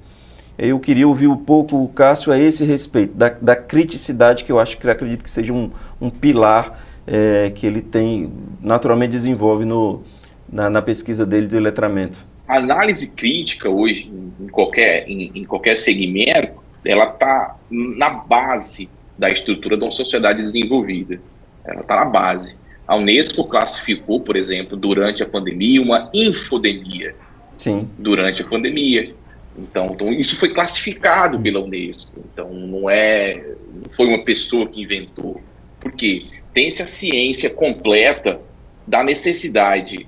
Eu 0.59 0.81
queria 0.81 1.07
ouvir 1.07 1.27
um 1.27 1.37
pouco 1.37 1.83
o 1.83 1.89
Cássio 1.89 2.33
a 2.33 2.39
esse 2.39 2.65
respeito, 2.65 3.15
da, 3.15 3.29
da 3.29 3.55
criticidade 3.55 4.45
que 4.45 4.51
eu 4.51 4.59
acho 4.59 4.79
que 4.79 4.89
acredito 4.89 5.23
que 5.23 5.31
seja 5.31 5.53
um, 5.53 5.71
um 6.01 6.09
pilar 6.09 6.81
é, 7.07 7.51
que 7.55 7.67
ele 7.67 7.83
tem, 7.83 8.33
naturalmente 8.61 9.11
desenvolve 9.11 9.65
no, 9.65 10.03
na, 10.51 10.71
na 10.71 10.81
pesquisa 10.81 11.27
dele 11.27 11.47
de 11.47 11.59
letramento 11.61 12.19
a 12.47 12.59
análise 12.59 13.09
crítica 13.09 13.69
hoje, 13.69 14.11
em 14.41 14.49
qualquer, 14.49 15.09
em, 15.09 15.33
em 15.35 15.45
qualquer 15.45 15.77
segmento, 15.77 16.63
ela 16.85 17.07
está 17.07 17.57
na 17.71 18.11
base 18.11 18.89
da 19.19 19.29
estrutura 19.31 19.77
de 19.77 19.83
uma 19.83 19.93
sociedade 19.93 20.43
desenvolvida. 20.43 21.21
Ela 21.65 21.81
está 21.81 21.97
na 21.97 22.05
base. 22.05 22.55
A 22.87 22.95
Unesco 22.95 23.45
classificou, 23.45 24.21
por 24.21 24.37
exemplo, 24.37 24.77
durante 24.77 25.23
a 25.23 25.27
pandemia, 25.27 25.83
uma 25.83 26.09
infodemia. 26.15 27.17
Sim. 27.59 27.89
Durante 27.99 28.43
a 28.43 28.47
pandemia. 28.47 29.13
Então, 29.59 29.93
então, 29.93 30.13
isso 30.13 30.37
foi 30.37 30.53
classificado 30.53 31.41
pela 31.41 31.61
Unesco. 31.61 32.13
Então, 32.33 32.53
não 32.53 32.91
é, 32.91 33.43
não 33.73 33.91
foi 33.91 34.07
uma 34.07 34.23
pessoa 34.23 34.67
que 34.67 34.83
inventou. 34.83 35.41
Por 35.81 35.93
quê? 35.93 36.25
Tem-se 36.53 36.83
a 36.83 36.87
ciência 36.87 37.51
completa 37.51 38.41
da 38.87 39.03
necessidade 39.03 40.07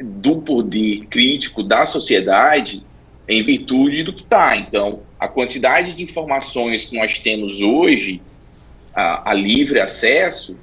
do 0.00 0.42
poder 0.42 1.06
crítico 1.06 1.62
da 1.62 1.86
sociedade 1.86 2.84
em 3.28 3.42
virtude 3.42 4.02
do 4.02 4.12
que 4.12 4.22
está. 4.22 4.56
Então, 4.56 5.02
a 5.18 5.28
quantidade 5.28 5.94
de 5.94 6.02
informações 6.02 6.84
que 6.84 6.96
nós 6.96 7.18
temos 7.18 7.60
hoje, 7.60 8.22
a, 8.94 9.30
a 9.30 9.34
livre 9.34 9.80
acesso, 9.80 10.56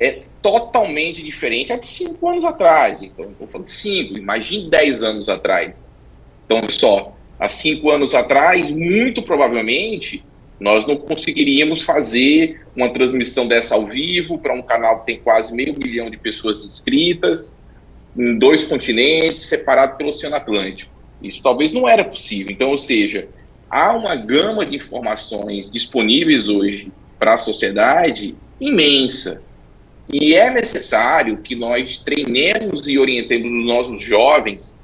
é 0.00 0.22
totalmente 0.42 1.24
diferente 1.24 1.72
a 1.72 1.76
de 1.76 1.86
cinco 1.86 2.28
anos 2.28 2.44
atrás. 2.44 3.02
Então, 3.02 3.30
estou 3.30 3.46
falando 3.46 3.66
de 3.66 3.72
cinco, 3.72 4.18
imagine 4.18 4.70
dez 4.70 5.02
anos 5.02 5.28
atrás. 5.28 5.87
Então, 6.48 6.66
só, 6.70 7.14
há 7.38 7.46
cinco 7.46 7.90
anos 7.90 8.14
atrás, 8.14 8.70
muito 8.70 9.20
provavelmente, 9.22 10.24
nós 10.58 10.86
não 10.86 10.96
conseguiríamos 10.96 11.82
fazer 11.82 12.62
uma 12.74 12.88
transmissão 12.88 13.46
dessa 13.46 13.74
ao 13.74 13.84
vivo 13.84 14.38
para 14.38 14.54
um 14.54 14.62
canal 14.62 15.00
que 15.00 15.06
tem 15.06 15.20
quase 15.20 15.54
meio 15.54 15.78
milhão 15.78 16.08
de 16.10 16.16
pessoas 16.16 16.64
inscritas, 16.64 17.54
em 18.16 18.38
dois 18.38 18.64
continentes, 18.64 19.44
separado 19.44 19.98
pelo 19.98 20.08
Oceano 20.08 20.36
Atlântico. 20.36 20.90
Isso 21.22 21.42
talvez 21.42 21.70
não 21.70 21.86
era 21.86 22.02
possível. 22.02 22.50
Então, 22.50 22.70
ou 22.70 22.78
seja, 22.78 23.28
há 23.68 23.92
uma 23.92 24.16
gama 24.16 24.64
de 24.64 24.76
informações 24.76 25.70
disponíveis 25.70 26.48
hoje 26.48 26.90
para 27.18 27.34
a 27.34 27.38
sociedade 27.38 28.34
imensa. 28.58 29.42
E 30.10 30.34
é 30.34 30.50
necessário 30.50 31.36
que 31.36 31.54
nós 31.54 31.98
treinemos 31.98 32.88
e 32.88 32.98
orientemos 32.98 33.52
os 33.52 33.66
nossos 33.66 34.02
jovens, 34.02 34.80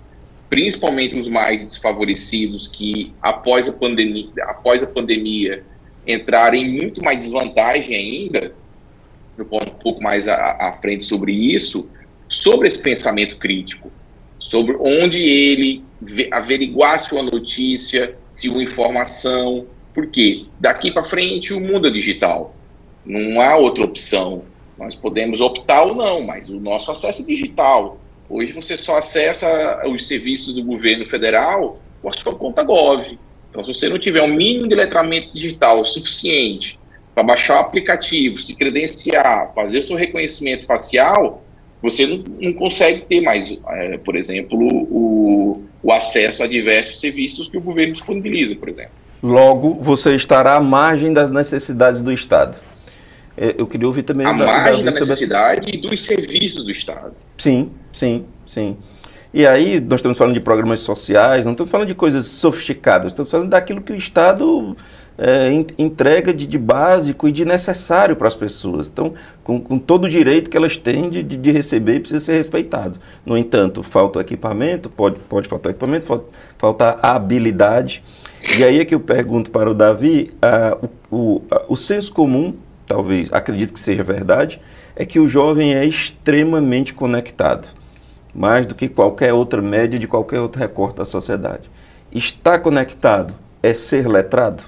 principalmente 0.49 1.17
os 1.17 1.29
mais 1.29 1.63
desfavorecidos, 1.63 2.69
que 2.69 3.13
após 3.21 3.69
a 3.69 3.73
pandemia, 3.73 4.29
após 4.43 4.83
a 4.83 4.87
pandemia 4.87 5.65
entrarem 6.07 6.65
em 6.65 6.79
muito 6.81 7.03
mais 7.03 7.19
desvantagem 7.19 7.97
ainda, 7.97 8.53
eu 9.37 9.45
vou 9.45 9.61
um 9.63 9.71
pouco 9.71 10.03
mais 10.03 10.29
à, 10.29 10.57
à 10.61 10.73
frente 10.73 11.05
sobre 11.05 11.33
isso, 11.33 11.89
sobre 12.29 12.69
esse 12.69 12.83
pensamento 12.83 13.37
crítico, 13.39 13.91
sobre 14.39 14.77
onde 14.79 15.21
ele 15.23 15.83
averiguasse 16.31 17.13
uma 17.15 17.23
notícia, 17.23 18.17
se 18.27 18.49
uma 18.49 18.63
informação, 18.63 19.67
porque 19.95 20.47
daqui 20.61 20.91
para 20.91 21.05
frente 21.05 21.55
o 21.55 21.61
mundo 21.61 21.89
é 21.89 21.91
digital, 21.91 22.55
não 23.05 23.41
há 23.41 23.57
outra 23.57 23.85
opção. 23.85 24.43
Nós 24.79 24.97
podemos 24.97 25.41
optar 25.41 25.85
ou 25.85 25.95
não, 25.95 26.23
mas 26.23 26.49
o 26.49 26.59
nosso 26.59 26.91
acesso 26.91 27.23
é 27.23 27.25
digital. 27.25 27.99
Hoje 28.29 28.53
você 28.53 28.77
só 28.77 28.99
acessa 28.99 29.83
os 29.87 30.07
serviços 30.07 30.55
do 30.55 30.65
governo 30.65 31.07
federal 31.07 31.81
com 32.01 32.09
a 32.09 32.13
sua 32.13 32.35
conta 32.35 32.63
Gov. 32.63 33.19
Então, 33.51 33.63
se 33.63 33.73
você 33.73 33.89
não 33.89 33.99
tiver 33.99 34.23
um 34.23 34.35
mínimo 34.35 34.67
de 34.67 34.75
letramento 34.75 35.33
digital 35.33 35.85
suficiente 35.85 36.79
para 37.15 37.23
baixar 37.23 37.57
o 37.57 37.61
aplicativo, 37.61 38.39
se 38.39 38.57
credenciar, 38.57 39.53
fazer 39.55 39.83
seu 39.83 39.97
reconhecimento 39.97 40.67
facial, 40.67 41.45
você 41.81 42.07
não, 42.07 42.25
não 42.41 42.53
consegue 42.55 43.03
ter 43.03 43.21
mais, 43.21 43.57
é, 43.69 43.99
por 43.99 44.17
exemplo, 44.17 44.59
o, 44.59 45.63
o 45.83 45.93
acesso 45.93 46.43
a 46.43 46.47
diversos 46.47 46.99
serviços 46.99 47.47
que 47.47 47.57
o 47.57 47.61
governo 47.61 47.93
disponibiliza, 47.93 48.57
por 48.57 48.69
exemplo. 48.69 48.93
Logo, 49.23 49.75
você 49.75 50.15
estará 50.15 50.55
à 50.55 50.61
margem 50.61 51.13
das 51.13 51.31
necessidades 51.31 52.01
do 52.01 52.13
Estado. 52.13 52.59
É, 53.37 53.55
eu 53.59 53.67
queria 53.67 53.87
ouvir 53.87 54.03
também... 54.03 54.27
À 54.27 54.33
da, 54.33 54.45
margem 54.45 54.85
da, 54.85 54.91
da 54.91 54.99
necessidade 54.99 55.71
e 55.73 55.77
dos 55.77 56.03
serviços 56.03 56.65
do 56.65 56.71
Estado. 56.71 57.13
Sim, 57.39 57.71
sim, 57.93 58.25
sim. 58.47 58.77
E 59.33 59.45
aí, 59.47 59.81
nós 59.81 59.99
estamos 59.99 60.17
falando 60.17 60.35
de 60.35 60.41
programas 60.41 60.81
sociais, 60.81 61.45
não 61.45 61.53
estamos 61.53 61.71
falando 61.71 61.89
de 61.89 61.95
coisas 61.95 62.27
sofisticadas, 62.27 63.09
estamos 63.09 63.31
falando 63.31 63.51
daquilo 63.51 63.81
que 63.81 63.93
o 63.93 63.97
Estado 63.97 64.77
é, 65.19 65.51
entrega 65.79 66.33
de, 66.33 66.47
de, 66.47 66.59
básico 66.59 67.29
e 67.29 67.33
de 67.33 67.45
necessário 67.45 68.17
para 68.17 68.29
as 68.29 68.35
pessoas. 68.35 68.89
Então, 68.89 69.15
com, 69.43 69.61
com, 69.61 69.79
todo 69.79 70.05
o 70.05 70.09
direito 70.09 70.51
que 70.51 70.57
elas 70.57 70.77
têm 70.77 71.11
de, 71.11 71.23
de, 71.23 71.51
receber, 71.51 72.01
precisa 72.01 72.21
ser 72.21 72.35
respeitado. 72.35 72.99
No 73.25 73.37
entanto, 73.37 73.83
falta 73.83 74.19
o 74.19 74.23
equipamento, 74.23 74.89
pode, 74.89 75.19
pode 75.29 75.49
faltar 75.49 75.71
equipamento, 75.71 76.07
falta, 76.07 76.27
falta 76.59 76.99
a 77.03 77.17
habilidade. 77.17 78.05
E 78.57 78.63
aí 78.63 78.79
é 78.79 78.85
que 78.85 78.95
eu 78.95 79.01
pergunto 79.01 79.51
para 79.51 79.71
o 79.71 79.75
Davi, 79.75 80.31
o, 81.11 81.17
o, 81.17 81.43
o 81.71 81.77
senso 81.77 82.13
comum, 82.13 82.55
talvez, 82.87 83.33
acredito 83.33 83.73
que 83.73 83.81
seja 83.81 84.03
verdade, 84.03 84.61
é 84.97 85.05
que 85.05 85.19
o 85.19 85.27
jovem 85.29 85.75
é 85.75 85.85
extremamente 85.85 86.95
conectado, 86.95 87.69
mais 88.35 88.67
do 88.67 88.75
que 88.75 88.89
qualquer 88.89 89.33
outra 89.33 89.61
média 89.61 89.99
de 89.99 90.07
qualquer 90.07 90.41
outro 90.41 90.61
recorte 90.61 90.97
da 90.97 91.05
sociedade. 91.05 91.71
Estar 92.13 92.59
conectado 92.61 93.35
é 93.63 93.73
ser 93.75 94.07
letrado? 94.07 94.63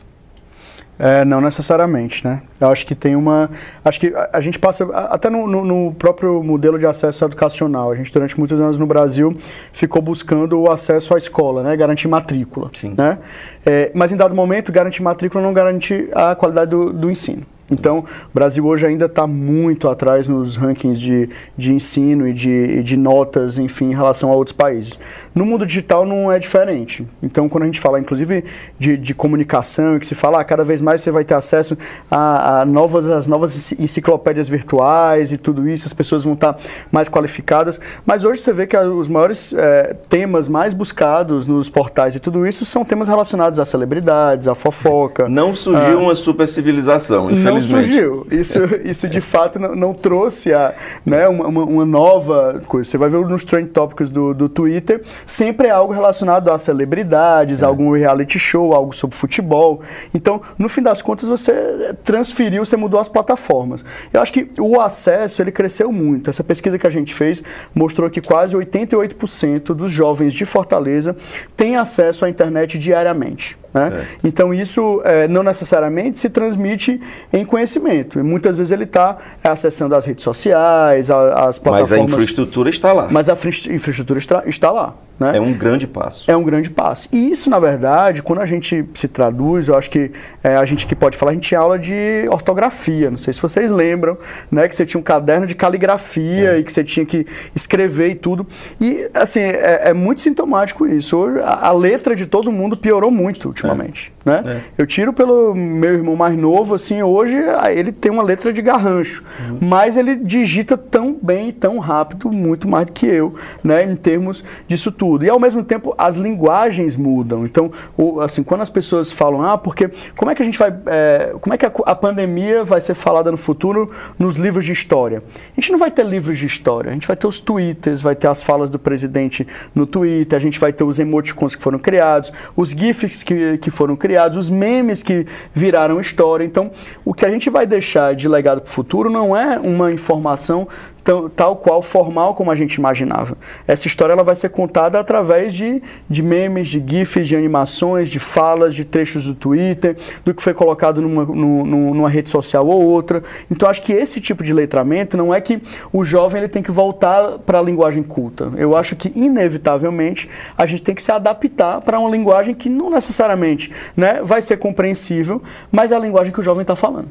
É, 0.99 1.27
não 1.27 1.43
necessariamente, 1.43 2.27
né? 2.27 2.41
Eu 2.59 2.71
acho 2.71 2.87
que 2.87 2.95
tem 2.95 3.15
uma. 3.15 3.51
Acho 3.85 4.01
que 4.01 4.15
a, 4.15 4.31
a 4.33 4.41
gente 4.41 4.59
passa. 4.59 4.87
Até 5.11 5.29
no, 5.29 5.47
no, 5.47 5.63
no, 5.63 5.95
próprio 5.95 6.43
modelo 6.43 6.79
de 6.79 6.87
acesso 6.87 7.23
educacional. 7.25 7.91
A 7.91 7.95
gente, 7.95 8.11
durante 8.11 8.39
muitos 8.39 8.59
anos 8.61 8.79
no 8.79 8.87
Brasil, 8.87 9.37
ficou 9.73 10.01
buscando 10.01 10.59
o 10.59 10.71
acesso 10.71 11.15
à 11.15 11.19
escola, 11.19 11.63
né? 11.63 11.77
Garantir 11.77 12.09
matrícula. 12.09 12.71
Sim. 12.73 12.95
Né? 12.97 13.19
É, 13.65 13.93
mas 13.95 14.11
em 14.11 14.17
dado 14.17 14.35
momento, 14.35 14.73
garantir 14.73 15.03
matrícula 15.03 15.45
não 15.45 15.53
garante 15.53 16.09
a 16.15 16.35
qualidade 16.35 16.71
do, 16.71 16.91
do 16.93 17.11
ensino. 17.11 17.45
Então, 17.71 17.99
o 17.99 18.05
Brasil 18.33 18.65
hoje 18.65 18.87
ainda 18.87 19.07
está 19.07 19.27
muito 19.27 19.89
atrás 19.89 20.29
nos 20.29 20.57
rankings 20.57 21.01
de, 21.01 21.29
de 21.57 21.73
ensino 21.73 22.29
e 22.29 22.33
de, 22.33 22.83
de 22.83 22.97
notas, 22.97 23.59
enfim, 23.59 23.87
em 23.87 23.95
relação 23.95 24.31
a 24.31 24.37
outros 24.37 24.53
países. 24.53 24.99
No 25.35 25.45
mundo 25.45 25.67
digital 25.67 26.07
não 26.07 26.31
é 26.31 26.39
diferente. 26.39 27.05
Então, 27.23 27.49
quando 27.49 27.65
a 27.65 27.67
gente 27.67 27.81
fala, 27.81 27.99
inclusive, 27.99 28.45
de, 28.79 28.97
de 28.97 29.15
comunicação, 29.15 29.99
que 29.99 30.07
se 30.07 30.15
fala, 30.15 30.41
ah, 30.41 30.45
cada 30.45 30.63
vez 30.63 30.81
mais 30.81 31.01
você 31.01 31.11
vai 31.11 31.25
ter 31.25 31.35
acesso 31.35 31.77
a, 32.09 32.61
a 32.61 32.65
novas, 32.65 33.07
as 33.07 33.27
novas 33.27 33.73
enciclopédias 33.73 34.49
virtuais 34.49 35.33
e 35.33 35.37
tudo 35.37 35.69
isso, 35.69 35.87
as 35.87 35.93
pessoas 35.93 36.23
vão 36.23 36.35
estar 36.35 36.53
tá 36.53 36.63
mais 36.93 37.09
qualificadas. 37.09 37.81
Mas 38.05 38.23
hoje 38.23 38.43
você 38.43 38.53
vê 38.53 38.67
que 38.67 38.77
os 38.77 39.09
maiores 39.09 39.53
é, 39.55 39.97
temas 40.09 40.47
mais 40.47 40.73
buscados 40.73 41.49
nos 41.49 41.69
portais 41.69 42.15
e 42.15 42.21
tudo 42.21 42.47
isso 42.47 42.65
são 42.65 42.85
temas 42.85 43.09
relacionados 43.09 43.59
a 43.59 43.65
celebridades, 43.65 44.47
a 44.47 44.55
fofoca. 44.55 45.29
Não 45.29 45.53
surgiu 45.53 45.99
uma 45.99 46.15
super 46.15 46.47
civilização, 46.47 47.29
infelizmente 47.29 47.56
não 47.57 47.83
surgiu. 47.83 48.27
Isso, 48.31 48.59
isso 48.85 49.09
de 49.09 49.21
fato 49.21 49.59
não, 49.59 49.75
não 49.75 49.95
trouxe 49.95 50.53
a, 50.53 50.75
né, 51.05 51.29
uma, 51.29 51.47
uma, 51.47 51.87
nova 51.87 52.63
coisa. 52.67 52.89
Você 52.89 52.99
vai 52.99 53.09
ver 53.09 53.21
nos 53.27 53.45
trend 53.45 53.71
tópicos 53.71 54.11
do, 54.11 54.35
do 54.35 54.49
Twitter, 54.49 55.03
sempre 55.27 55.69
é 55.69 55.71
algo 55.71 55.93
relacionado 55.93 56.51
a 56.51 56.59
celebridades, 56.59 57.63
é. 57.63 57.67
algum 57.67 57.93
reality 57.93 58.39
show, 58.39 58.75
algo 58.75 58.95
sobre 58.95 59.17
futebol. 59.17 59.81
Então, 60.15 60.41
no 60.59 60.69
fim 60.69 60.83
das 60.83 61.03
contas, 61.03 61.29
você 61.29 61.95
transferiu, 62.05 62.65
você 62.65 62.77
mudou 62.77 63.01
as 63.01 63.09
plataformas. 63.09 63.85
Eu 64.13 64.21
acho 64.21 64.33
que 64.33 64.51
o 64.59 64.81
acesso, 64.81 65.43
ele 65.43 65.53
cresceu 65.53 65.91
muito. 65.93 66.31
Essa 66.31 66.45
pesquisa 66.45 66.79
que 66.79 66.87
a 66.87 66.91
gente 66.91 67.15
fez 67.15 67.43
mostrou 67.75 68.11
que 68.11 68.21
quase 68.21 68.57
88% 68.57 69.75
dos 69.75 69.91
jovens 69.91 70.33
de 70.35 70.45
Fortaleza 70.45 71.17
têm 71.57 71.77
acesso 71.77 72.25
à 72.25 72.31
internet 72.31 72.79
diariamente. 72.79 73.57
Né? 73.77 73.93
É. 73.95 74.07
Então, 74.25 74.55
isso 74.55 75.03
é, 75.05 75.29
não 75.29 75.43
necessariamente 75.43 76.19
se 76.19 76.31
transmite 76.31 77.01
em 77.33 77.45
conhecimento. 77.47 78.19
E 78.19 78.23
muitas 78.23 78.59
vezes 78.59 78.73
ele 78.73 78.85
está 78.85 79.17
acessando 79.43 79.95
as 79.95 80.05
redes 80.05 80.25
sociais, 80.25 81.11
as 81.11 81.59
plataformas. 81.59 81.91
Mas 81.91 81.93
a 81.93 82.01
infraestrutura 82.01 82.71
está 82.71 82.93
lá. 82.93 83.09
Mas 83.11 83.29
a 83.29 83.33
infraestrutura 83.33 84.19
está, 84.19 84.43
está 84.47 84.71
lá. 84.71 84.95
Né? 85.19 85.39
É 85.39 85.41
um 85.41 85.55
grande 85.55 85.87
passo. 85.87 86.31
É 86.31 86.37
um 86.37 86.45
grande 86.45 86.69
passo. 86.69 87.09
E 87.11 87.31
isso, 87.31 87.49
na 87.49 87.59
verdade, 87.59 88.23
quando 88.23 88.41
a 88.41 88.47
gente 88.47 88.85
se 88.93 89.09
traduz, 89.09 89.69
eu 89.69 89.75
acho 89.75 89.91
que 89.91 90.11
é, 90.45 90.57
a 90.57 90.65
gente 90.67 90.87
que 90.87 90.95
pode 90.95 91.17
falar, 91.17 91.31
a 91.31 91.35
gente 91.35 91.49
tinha 91.49 91.61
aula 91.61 91.79
de 91.79 92.27
ortografia. 92.31 93.11
Não 93.11 93.17
sei 93.17 93.33
se 93.33 93.41
vocês 93.41 93.73
lembram, 93.73 94.19
né? 94.51 94.69
Que 94.69 94.77
você 94.77 94.85
tinha 94.85 95.01
um 95.01 95.03
caderno 95.03 95.47
de 95.47 95.55
caligrafia 95.55 96.57
é. 96.57 96.59
e 96.59 96.65
que 96.65 96.73
você 96.73 96.85
tinha 96.85 97.07
que 97.07 97.27
escrever 97.55 98.11
e 98.11 98.15
tudo. 98.15 98.47
E, 98.79 99.09
assim, 99.15 99.41
é, 99.41 99.89
é 99.89 99.93
muito 99.95 100.21
sintomático 100.21 100.87
isso. 100.87 101.17
A, 101.43 101.69
a, 101.69 101.73
letra 101.73 102.15
de 102.15 102.27
todo 102.27 102.53
mundo 102.53 102.77
piorou 102.77 103.11
muito 103.11 103.49
ultimamente. 103.49 104.13
Né? 104.27 104.43
É. 104.45 104.61
Eu 104.83 104.87
tiro 104.87 105.15
pelo 105.15 105.55
meu 105.55 105.95
irmão 105.95 106.15
mais 106.15 106.37
novo, 106.37 106.75
assim, 106.75 107.03
hoje 107.03 107.37
ele 107.75 107.91
tem 107.91 108.13
uma 108.13 108.23
letra 108.23 108.53
de 108.53 108.61
garrancho, 108.61 109.25
uhum. 109.49 109.59
mas 109.63 109.97
ele 109.97 110.15
digita 110.15 110.77
tão 110.77 111.17
bem, 111.23 111.51
tão 111.51 111.79
rápido, 111.79 112.31
muito 112.31 112.69
mais 112.69 112.85
do 112.85 112.93
que 112.93 113.07
eu, 113.07 113.35
né? 113.65 113.83
Em 113.83 113.97
termos 113.97 114.45
disso 114.69 114.93
tudo 114.93 115.07
tudo. 115.07 115.25
E 115.25 115.31
ao 115.31 115.39
mesmo 115.39 115.63
tempo 115.63 115.95
as 115.97 116.17
linguagens 116.17 116.97
mudam. 116.97 117.45
Então, 117.45 117.71
o, 117.97 118.21
assim, 118.21 118.43
quando 118.43 118.63
as 118.63 118.71
pessoas 118.71 119.13
falam, 119.13 119.43
ah, 119.43 119.57
porque 119.57 119.89
como 120.17 120.31
é 120.31 120.35
que 120.35 120.43
a 120.43 120.45
gente 120.45 120.59
vai, 120.59 120.75
é, 120.87 121.35
como 121.41 121.55
é 121.55 121.59
que 121.59 121.65
a, 121.65 121.73
a, 121.87 121.95
pandemia 121.95 122.65
vai 122.65 122.81
ser 122.81 122.95
falada 122.95 123.31
no 123.31 123.37
futuro 123.37 123.91
nos 124.19 124.37
livros 124.37 124.65
de 124.65 124.73
história? 124.73 125.23
A 125.57 125.61
gente 125.61 125.71
não 125.71 125.79
vai 125.79 125.91
ter 125.91 126.05
livros 126.05 126.39
de 126.39 126.47
história, 126.47 126.91
a 126.91 126.93
gente 126.93 127.07
vai 127.07 127.17
ter 127.17 127.27
os 127.27 127.39
twitters, 127.39 128.01
vai 128.01 128.17
ter 128.17 128.27
as 128.27 128.43
falas 128.43 128.69
do 128.69 128.79
presidente 128.79 129.47
no 129.75 129.87
Twitter, 129.87 130.37
a 130.37 130.41
gente 130.41 130.59
vai 130.59 130.73
ter 130.73 130.83
os 130.83 130.99
emoticons 130.99 131.55
que 131.55 131.63
foram 131.63 131.79
criados, 131.79 132.33
os 132.57 132.71
gifs 132.71 133.23
que, 133.23 133.59
que 133.59 133.71
foram 133.71 133.95
criados, 133.95 134.16
os 134.37 134.51
memes 134.51 135.03
que 135.03 135.27
viraram 135.55 136.01
história. 136.01 136.45
Então, 136.45 136.71
o 137.05 137.13
que 137.13 137.25
a 137.25 137.29
gente 137.29 137.51
vai 137.51 137.67
deixar 137.67 138.15
de 138.15 138.29
legado 138.29 138.61
para 138.61 138.69
o 138.69 138.73
futuro 138.73 139.11
não 139.11 139.37
é 139.37 139.59
uma 139.59 139.93
informação 139.93 140.67
tão, 141.07 141.29
tal 141.29 141.55
qual 141.55 141.81
formal 141.81 142.35
como 142.35 142.51
a 142.51 142.55
gente 142.57 142.75
imaginava. 142.75 143.39
Essa 143.65 143.87
história 143.87 144.13
ela 144.13 144.25
vai 144.25 144.35
ser 144.35 144.49
contada 144.49 144.99
através 144.99 145.55
de, 145.55 145.81
de 146.11 146.21
memes, 146.21 146.67
de 146.67 146.83
gifs, 146.85 147.29
de 147.29 147.37
animações, 147.37 148.09
de 148.09 148.19
falas, 148.19 148.75
de 148.75 148.85
trechos 148.85 149.25
do 149.25 149.35
Twitter, 149.35 149.97
do 150.25 150.35
que 150.35 150.43
foi 150.43 150.53
colocado 150.53 151.01
numa, 151.01 151.25
numa, 151.25 151.95
numa 151.95 152.09
rede 152.11 152.29
social 152.29 152.67
ou 152.67 152.83
outra. 152.83 153.23
Então 153.49 153.71
acho 153.71 153.81
que 153.83 153.93
esse 153.93 154.21
tipo 154.21 154.43
de 154.43 154.53
letramento 154.53 155.17
não 155.17 155.33
é 155.33 155.41
que 155.41 155.63
o 155.93 156.05
jovem 156.05 156.41
ele 156.41 156.49
tem 156.49 156.63
que 156.63 156.73
voltar 156.73 157.39
para 157.39 157.61
a 157.61 157.63
linguagem 157.63 158.03
culta. 158.03 158.53
Eu 158.57 158.77
acho 158.77 158.97
que 158.97 159.13
inevitavelmente 159.15 160.29
a 160.59 160.67
gente 160.67 160.83
tem 160.83 160.95
que 160.95 161.03
se 161.03 161.13
adaptar 161.13 161.81
para 161.83 162.01
uma 162.01 162.11
linguagem 162.11 162.53
que 162.53 162.69
não 162.69 162.91
necessariamente 162.91 163.71
né, 163.97 164.21
vai 164.25 164.43
ser 164.43 164.57
compreensível, 164.57 165.41
mas 165.71 165.93
é 165.93 165.95
a 165.95 166.01
linguagem 166.01 166.33
que 166.33 166.41
o 166.41 166.43
jovem 166.43 166.63
está 166.63 166.75
falando. 166.75 167.09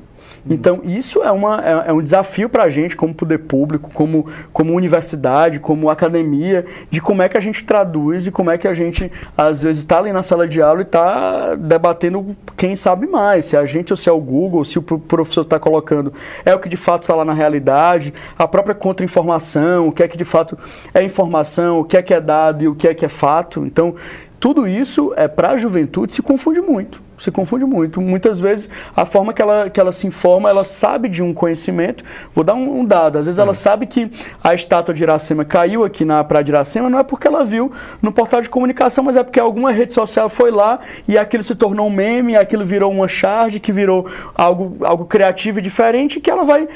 Então, 0.49 0.81
isso 0.83 1.23
é, 1.23 1.31
uma, 1.31 1.61
é, 1.65 1.89
é 1.89 1.93
um 1.93 2.01
desafio 2.01 2.47
para 2.47 2.63
a 2.63 2.69
gente, 2.69 2.95
como 2.95 3.13
poder 3.13 3.39
público, 3.39 3.89
como, 3.93 4.27
como 4.53 4.73
universidade, 4.73 5.59
como 5.59 5.89
academia, 5.89 6.65
de 6.89 7.01
como 7.01 7.21
é 7.21 7.29
que 7.29 7.37
a 7.37 7.39
gente 7.39 7.63
traduz 7.63 8.27
e 8.27 8.31
como 8.31 8.51
é 8.51 8.57
que 8.57 8.67
a 8.67 8.73
gente, 8.73 9.11
às 9.37 9.63
vezes, 9.63 9.81
está 9.81 9.97
ali 9.97 10.11
na 10.11 10.21
sala 10.21 10.47
de 10.47 10.61
aula 10.61 10.81
e 10.81 10.83
está 10.83 11.55
debatendo 11.55 12.35
quem 12.55 12.75
sabe 12.75 13.07
mais, 13.07 13.45
se 13.45 13.55
é 13.55 13.59
a 13.59 13.65
gente 13.65 13.91
ou 13.91 13.97
se 13.97 14.07
é 14.07 14.11
o 14.11 14.19
Google, 14.19 14.63
se 14.63 14.77
o 14.77 14.81
professor 14.81 15.41
está 15.41 15.59
colocando 15.59 16.13
é 16.43 16.53
o 16.53 16.59
que 16.59 16.69
de 16.69 16.77
fato 16.77 17.03
está 17.03 17.15
lá 17.15 17.25
na 17.25 17.33
realidade, 17.33 18.13
a 18.37 18.47
própria 18.47 18.75
contra-informação, 18.75 19.87
o 19.87 19.91
que 19.91 20.03
é 20.03 20.07
que 20.07 20.17
de 20.17 20.23
fato 20.23 20.57
é 20.93 21.03
informação, 21.03 21.79
o 21.79 21.83
que 21.83 21.97
é 21.97 22.01
que 22.01 22.13
é 22.13 22.21
dado 22.21 22.63
e 22.63 22.67
o 22.67 22.75
que 22.75 22.87
é 22.87 22.93
que 22.93 23.05
é 23.05 23.09
fato. 23.09 23.65
Então, 23.65 23.95
tudo 24.39 24.67
isso 24.67 25.13
é 25.15 25.27
para 25.27 25.51
a 25.51 25.57
juventude 25.57 26.13
se 26.13 26.21
confunde 26.21 26.61
muito 26.61 27.05
se 27.17 27.31
confunde 27.31 27.65
muito. 27.65 28.01
Muitas 28.01 28.39
vezes 28.39 28.69
a 28.95 29.05
forma 29.05 29.33
que 29.33 29.41
ela, 29.41 29.69
que 29.69 29.79
ela 29.79 29.91
se 29.91 30.07
informa, 30.07 30.49
ela 30.49 30.63
sabe 30.63 31.07
de 31.07 31.23
um 31.23 31.33
conhecimento. 31.33 32.03
Vou 32.33 32.43
dar 32.43 32.53
um, 32.53 32.79
um 32.79 32.85
dado. 32.85 33.17
Às 33.17 33.25
vezes 33.25 33.39
ela 33.39 33.51
é. 33.51 33.55
sabe 33.55 33.85
que 33.85 34.09
a 34.43 34.53
estátua 34.53 34.93
de 34.93 35.03
Iracema 35.03 35.45
caiu 35.45 35.83
aqui 35.83 36.03
na 36.05 36.23
Praia 36.23 36.43
de 36.43 36.51
Iracema, 36.51 36.89
não 36.89 36.99
é 36.99 37.03
porque 37.03 37.27
ela 37.27 37.43
viu 37.43 37.71
no 38.01 38.11
portal 38.11 38.41
de 38.41 38.49
comunicação, 38.49 39.03
mas 39.03 39.17
é 39.17 39.23
porque 39.23 39.39
alguma 39.39 39.71
rede 39.71 39.93
social 39.93 40.29
foi 40.29 40.51
lá 40.51 40.79
e 41.07 41.17
aquilo 41.17 41.43
se 41.43 41.55
tornou 41.55 41.87
um 41.87 41.89
meme, 41.89 42.35
aquilo 42.35 42.65
virou 42.65 42.91
uma 42.91 43.07
charge, 43.07 43.59
que 43.59 43.71
virou 43.71 44.05
algo, 44.35 44.77
algo 44.85 45.05
criativo 45.05 45.59
e 45.59 45.61
diferente, 45.61 46.19
que 46.19 46.29
ela 46.29 46.43
vai, 46.43 46.67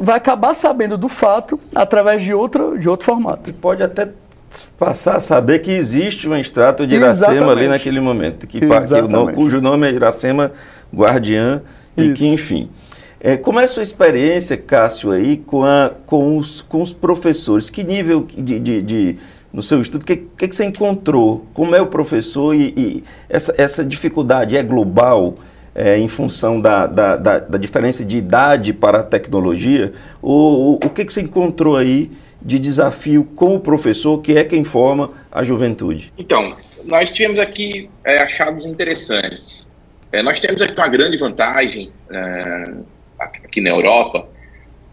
vai 0.00 0.16
acabar 0.16 0.54
sabendo 0.54 0.96
do 0.96 1.08
fato 1.08 1.60
através 1.74 2.22
de, 2.22 2.32
outra, 2.32 2.78
de 2.78 2.88
outro 2.88 3.06
formato. 3.06 3.50
E 3.50 3.52
pode 3.52 3.82
até 3.82 4.08
passar 4.78 5.16
a 5.16 5.20
saber 5.20 5.60
que 5.60 5.70
existe 5.70 6.26
uma 6.26 6.40
estátua 6.40 6.86
de 6.86 6.94
Iracema 6.94 7.32
Exatamente. 7.34 7.58
ali 7.58 7.68
naquele 7.68 8.00
momento, 8.00 8.46
que, 8.46 8.60
que 8.60 8.66
cujo 9.34 9.60
nome 9.60 9.88
é 9.88 9.92
Iracema 9.92 10.52
Guardiã, 10.94 11.62
Isso. 11.96 12.10
e 12.10 12.14
que, 12.14 12.26
enfim. 12.26 12.70
É, 13.18 13.36
como 13.36 13.58
é 13.58 13.64
a 13.64 13.68
sua 13.68 13.82
experiência, 13.82 14.56
Cássio, 14.56 15.10
aí, 15.10 15.38
com, 15.38 15.64
a, 15.64 15.90
com, 16.04 16.36
os, 16.36 16.60
com 16.60 16.82
os 16.82 16.92
professores? 16.92 17.70
Que 17.70 17.82
nível 17.82 18.26
de, 18.36 18.60
de, 18.60 18.82
de 18.82 19.18
no 19.52 19.62
seu 19.62 19.80
estudo, 19.80 20.02
o 20.02 20.04
que, 20.04 20.16
que, 20.16 20.48
que, 20.48 20.54
você 20.54 20.64
encontrou? 20.64 21.46
Como 21.54 21.74
é 21.74 21.80
o 21.80 21.86
professor 21.86 22.54
e, 22.54 22.74
e 22.76 23.04
essa, 23.28 23.54
essa 23.56 23.84
dificuldade 23.84 24.56
é 24.56 24.62
global 24.62 25.36
é, 25.74 25.98
em 25.98 26.08
função 26.08 26.60
da, 26.60 26.86
da, 26.86 27.16
da, 27.16 27.38
da, 27.38 27.58
diferença 27.58 28.04
de 28.04 28.18
idade 28.18 28.74
para 28.74 29.00
a 29.00 29.02
tecnologia? 29.02 29.92
Ou, 30.20 30.72
o, 30.72 30.74
o 30.74 30.90
que, 30.90 31.04
que 31.04 31.12
você 31.12 31.22
encontrou 31.22 31.76
aí 31.76 32.10
de 32.46 32.60
desafio 32.60 33.24
com 33.24 33.56
o 33.56 33.60
professor, 33.60 34.22
que 34.22 34.38
é 34.38 34.44
quem 34.44 34.62
forma 34.62 35.10
a 35.32 35.42
juventude? 35.42 36.12
Então, 36.16 36.56
nós 36.84 37.10
tivemos 37.10 37.40
aqui 37.40 37.90
é, 38.04 38.18
achados 38.18 38.64
interessantes. 38.64 39.68
É, 40.12 40.22
nós 40.22 40.38
temos 40.38 40.62
aqui 40.62 40.78
uma 40.78 40.86
grande 40.86 41.18
vantagem 41.18 41.90
é, 42.08 42.64
aqui 43.18 43.60
na 43.60 43.70
Europa, 43.70 44.28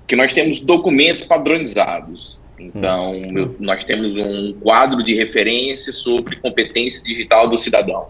que 0.08 0.16
nós 0.16 0.34
temos 0.34 0.60
documentos 0.62 1.26
padronizados. 1.26 2.40
Então, 2.58 3.12
hum. 3.12 3.28
meu, 3.32 3.56
nós 3.60 3.84
temos 3.84 4.16
um 4.18 4.54
quadro 4.54 5.04
de 5.04 5.14
referência 5.14 5.94
sobre 5.94 6.38
competência 6.38 7.04
digital 7.04 7.48
do 7.48 7.60
cidadão. 7.60 8.08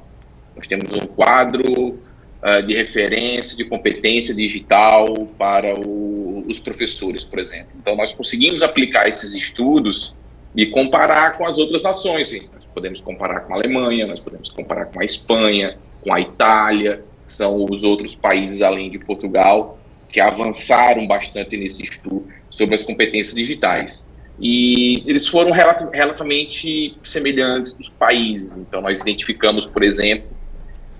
Nós 0.56 0.68
temos 0.68 0.90
um 0.96 1.06
quadro 1.06 2.00
uh, 2.42 2.64
de 2.66 2.74
referência 2.76 3.58
de 3.58 3.66
competência 3.66 4.34
digital 4.34 5.06
para 5.38 5.74
o, 5.78 6.23
os 6.48 6.60
professores, 6.60 7.26
por 7.26 7.40
exemplo. 7.40 7.70
Então, 7.80 7.96
nós 7.96 8.14
conseguimos 8.14 8.64
aplicar 8.64 9.08
esses 9.08 9.34
estudos 9.34 10.16
e 10.56 10.66
comparar 10.68 11.38
com 11.38 11.46
as 11.46 11.58
outras 11.58 11.82
nações. 11.82 12.32
Nós 12.32 12.66
podemos 12.74 13.02
comparar 13.02 13.42
com 13.42 13.54
a 13.54 13.58
Alemanha, 13.58 14.08
nós 14.08 14.20
podemos 14.20 14.50
comparar 14.50 14.86
com 14.86 15.02
a 15.02 15.06
Espanha, 15.06 15.78
com 16.02 16.14
a 16.14 16.20
Itália, 16.20 17.04
que 17.26 17.34
são 17.34 17.66
os 17.70 17.84
outros 17.84 18.16
países 18.16 18.62
além 18.62 18.90
de 18.90 19.00
Portugal 19.00 19.80
que 20.14 20.20
avançaram 20.20 21.08
bastante 21.08 21.58
nesse 21.58 21.82
estudo 21.82 22.28
sobre 22.50 22.76
as 22.76 22.84
competências 22.84 23.34
digitais. 23.34 24.06
E 24.40 25.04
eles 25.08 25.28
foram 25.28 25.52
relativamente 25.52 26.96
semelhantes 27.02 27.74
dos 27.74 27.90
países. 27.90 28.58
Então, 28.58 28.80
nós 28.80 29.02
identificamos, 29.02 29.66
por 29.66 29.84
exemplo, 29.84 30.30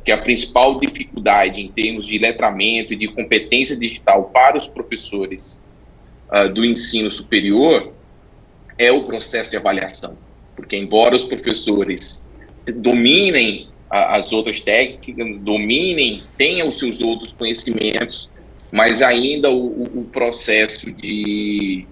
que 0.04 0.12
a 0.12 0.18
principal 0.18 0.80
dificuldade 0.80 1.62
em 1.62 1.70
termos 1.70 2.06
de 2.06 2.18
letramento 2.18 2.94
e 2.94 2.96
de 2.96 3.08
competência 3.08 3.76
digital 3.76 4.26
para 4.34 4.58
os 4.58 4.68
professores 4.68 5.62
uh, 6.30 6.52
do 6.52 6.66
ensino 6.66 7.12
superior 7.12 7.94
é 8.78 8.92
o 8.92 9.04
processo 9.04 9.52
de 9.52 9.58
avaliação. 9.58 10.18
Porque, 10.56 10.76
embora 10.76 11.16
os 11.16 11.24
professores 11.24 12.24
dominem 12.76 13.68
as 13.90 14.34
outras 14.34 14.60
técnicas, 14.60 15.38
dominem, 15.38 16.24
tenham 16.36 16.68
os 16.68 16.80
seus 16.80 17.00
outros 17.00 17.32
conhecimentos, 17.32 18.28
mas 18.72 19.04
ainda 19.04 19.52
o, 19.52 19.84
o 20.00 20.10
processo 20.12 20.92
de, 20.92 21.86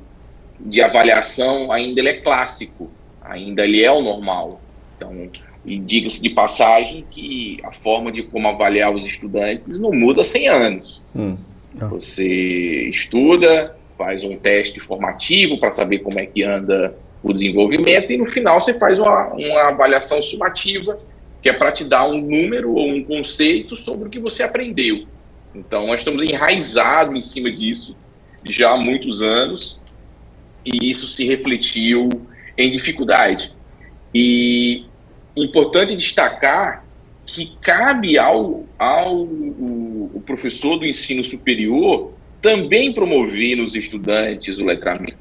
de 0.60 0.82
avaliação 0.82 1.71
ainda 1.71 2.02
é 2.02 2.13
clássico, 2.13 2.89
ainda 3.21 3.63
ele 3.63 3.84
é 3.84 3.91
o 3.91 4.02
normal. 4.02 4.60
Então, 4.97 5.30
e 5.65 5.78
diga-se 5.78 6.21
de 6.21 6.30
passagem 6.30 7.06
que 7.10 7.60
a 7.63 7.71
forma 7.71 8.12
de 8.12 8.24
como 8.24 8.47
avaliar 8.47 8.93
os 8.93 9.06
estudantes 9.06 9.78
não 9.78 9.91
muda 9.91 10.24
100 10.24 10.47
anos. 10.47 11.04
Hum. 11.15 11.38
Você 11.74 12.89
estuda, 12.89 13.76
faz 13.97 14.24
um 14.24 14.36
teste 14.36 14.80
formativo 14.80 15.60
para 15.60 15.71
saber 15.71 16.00
como 16.00 16.19
é 16.19 16.26
que 16.26 16.43
anda 16.43 16.95
o 17.24 17.32
desenvolvimento 17.32 18.12
e 18.12 18.17
no 18.17 18.26
final 18.26 18.60
você 18.60 18.74
faz 18.74 18.97
uma, 18.97 19.28
uma 19.34 19.67
avaliação 19.67 20.21
sumativa, 20.24 20.97
que 21.41 21.50
é 21.50 21.54
para 21.54 21.71
te 21.71 21.84
dar 21.84 22.08
um 22.08 22.19
número 22.19 22.74
ou 22.74 22.89
um 22.89 23.04
conceito 23.04 23.78
sobre 23.78 24.08
o 24.08 24.12
que 24.12 24.19
você 24.19 24.43
aprendeu. 24.43 25.06
Então, 25.54 25.88
nós 25.88 26.02
estamos 26.02 26.24
enraizados 26.24 27.15
em 27.15 27.21
cima 27.21 27.52
disso 27.52 27.95
já 28.43 28.71
há 28.71 28.78
muitos 28.78 29.21
anos 29.21 29.80
e 30.65 30.89
isso 30.89 31.08
se 31.08 31.26
refletiu 31.26 32.10
em 32.58 32.71
dificuldade. 32.71 33.54
E 34.13 34.86
importante 35.36 35.96
destacar 35.96 36.86
que 37.26 37.56
cabe 37.62 38.17
ao, 38.17 38.65
ao 38.78 39.24
o, 39.24 40.22
professor 40.26 40.78
do 40.78 40.86
ensino 40.86 41.24
superior 41.24 42.13
também 42.41 42.94
promover 42.94 43.58
nos 43.58 43.76
estudantes 43.76 44.60
o 44.60 44.65
letramento. 44.65 45.17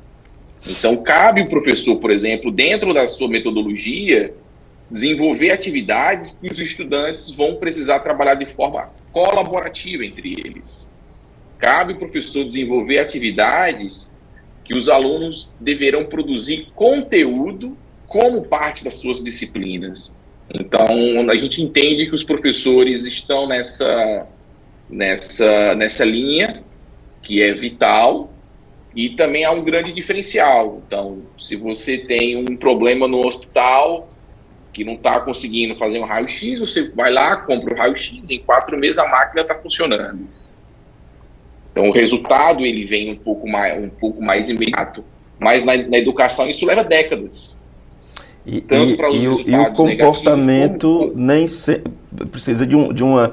Então, 0.69 0.97
cabe 0.97 1.43
o 1.43 1.49
professor, 1.49 1.97
por 1.97 2.11
exemplo, 2.11 2.51
dentro 2.51 2.93
da 2.93 3.07
sua 3.09 3.29
metodologia, 3.29 4.35
desenvolver 4.91 5.53
atividades 5.53 6.37
que 6.41 6.51
os 6.51 6.59
estudantes 6.59 7.31
vão 7.31 7.57
precisar 7.57 8.01
trabalhar 8.01 8.35
de 8.35 8.47
forma 8.47 8.91
colaborativa 9.13 10.05
entre 10.05 10.33
eles. 10.33 10.87
Cabe 11.59 11.93
o 11.93 11.99
professor 11.99 12.45
desenvolver 12.45 12.99
atividades 12.99 14.13
que 14.65 14.77
os 14.77 14.89
alunos 14.89 15.51
deverão 15.61 16.05
produzir 16.05 16.69
conteúdo 16.75 17.77
como 18.11 18.43
parte 18.43 18.83
das 18.83 18.95
suas 18.95 19.23
disciplinas. 19.23 20.13
Então, 20.53 21.31
a 21.31 21.37
gente 21.37 21.63
entende 21.63 22.07
que 22.07 22.15
os 22.15 22.25
professores 22.25 23.05
estão 23.05 23.47
nessa, 23.47 24.27
nessa, 24.89 25.77
nessa 25.77 26.05
linha, 26.05 26.65
que 27.23 27.41
é 27.41 27.55
vital, 27.55 28.35
e 28.97 29.11
também 29.11 29.45
há 29.45 29.53
um 29.53 29.63
grande 29.63 29.93
diferencial. 29.93 30.83
Então, 30.85 31.23
se 31.39 31.55
você 31.55 31.99
tem 31.99 32.37
um 32.37 32.57
problema 32.57 33.07
no 33.07 33.25
hospital 33.25 34.13
que 34.73 34.83
não 34.83 34.95
está 34.95 35.21
conseguindo 35.21 35.77
fazer 35.77 36.01
um 36.01 36.05
raio-x, 36.05 36.59
você 36.59 36.89
vai 36.89 37.13
lá, 37.13 37.37
compra 37.37 37.73
o 37.73 37.79
raio-x, 37.79 38.29
em 38.29 38.41
quatro 38.41 38.77
meses 38.77 38.99
a 38.99 39.07
máquina 39.07 39.43
está 39.43 39.55
funcionando. 39.55 40.27
Então, 41.71 41.89
o 41.89 41.93
resultado 41.93 42.67
ele 42.67 42.85
vem 42.85 43.13
um 43.13 43.17
pouco 43.17 43.49
mais, 43.49 43.81
um 43.81 43.89
pouco 43.89 44.21
mais 44.21 44.51
imediato. 44.51 45.05
Mas 45.39 45.65
na, 45.65 45.77
na 45.77 45.97
educação 45.97 46.51
isso 46.51 46.67
leva 46.67 46.83
décadas. 46.83 47.57
E, 48.45 48.61
Tanto 48.61 49.03
e, 49.13 49.19
e, 49.19 49.29
o, 49.29 49.41
e 49.41 49.55
o 49.55 49.73
comportamento 49.73 51.13
nem 51.15 51.47
se, 51.47 51.83
precisa 52.31 52.67
de, 52.67 52.75
um, 52.77 52.93
de 52.93 53.03
uma. 53.03 53.33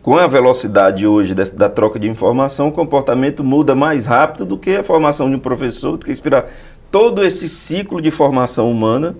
Com 0.00 0.16
a 0.16 0.26
velocidade 0.26 1.06
hoje 1.06 1.34
dessa, 1.34 1.54
da 1.54 1.68
troca 1.68 1.98
de 1.98 2.08
informação, 2.08 2.68
o 2.68 2.72
comportamento 2.72 3.44
muda 3.44 3.74
mais 3.74 4.06
rápido 4.06 4.46
do 4.46 4.56
que 4.56 4.76
a 4.76 4.82
formação 4.82 5.28
de 5.28 5.36
um 5.36 5.40
professor, 5.40 5.96
do 5.96 6.06
que 6.06 6.12
esperar 6.12 6.48
todo 6.90 7.24
esse 7.24 7.48
ciclo 7.48 8.00
de 8.00 8.10
formação 8.10 8.70
humana 8.70 9.16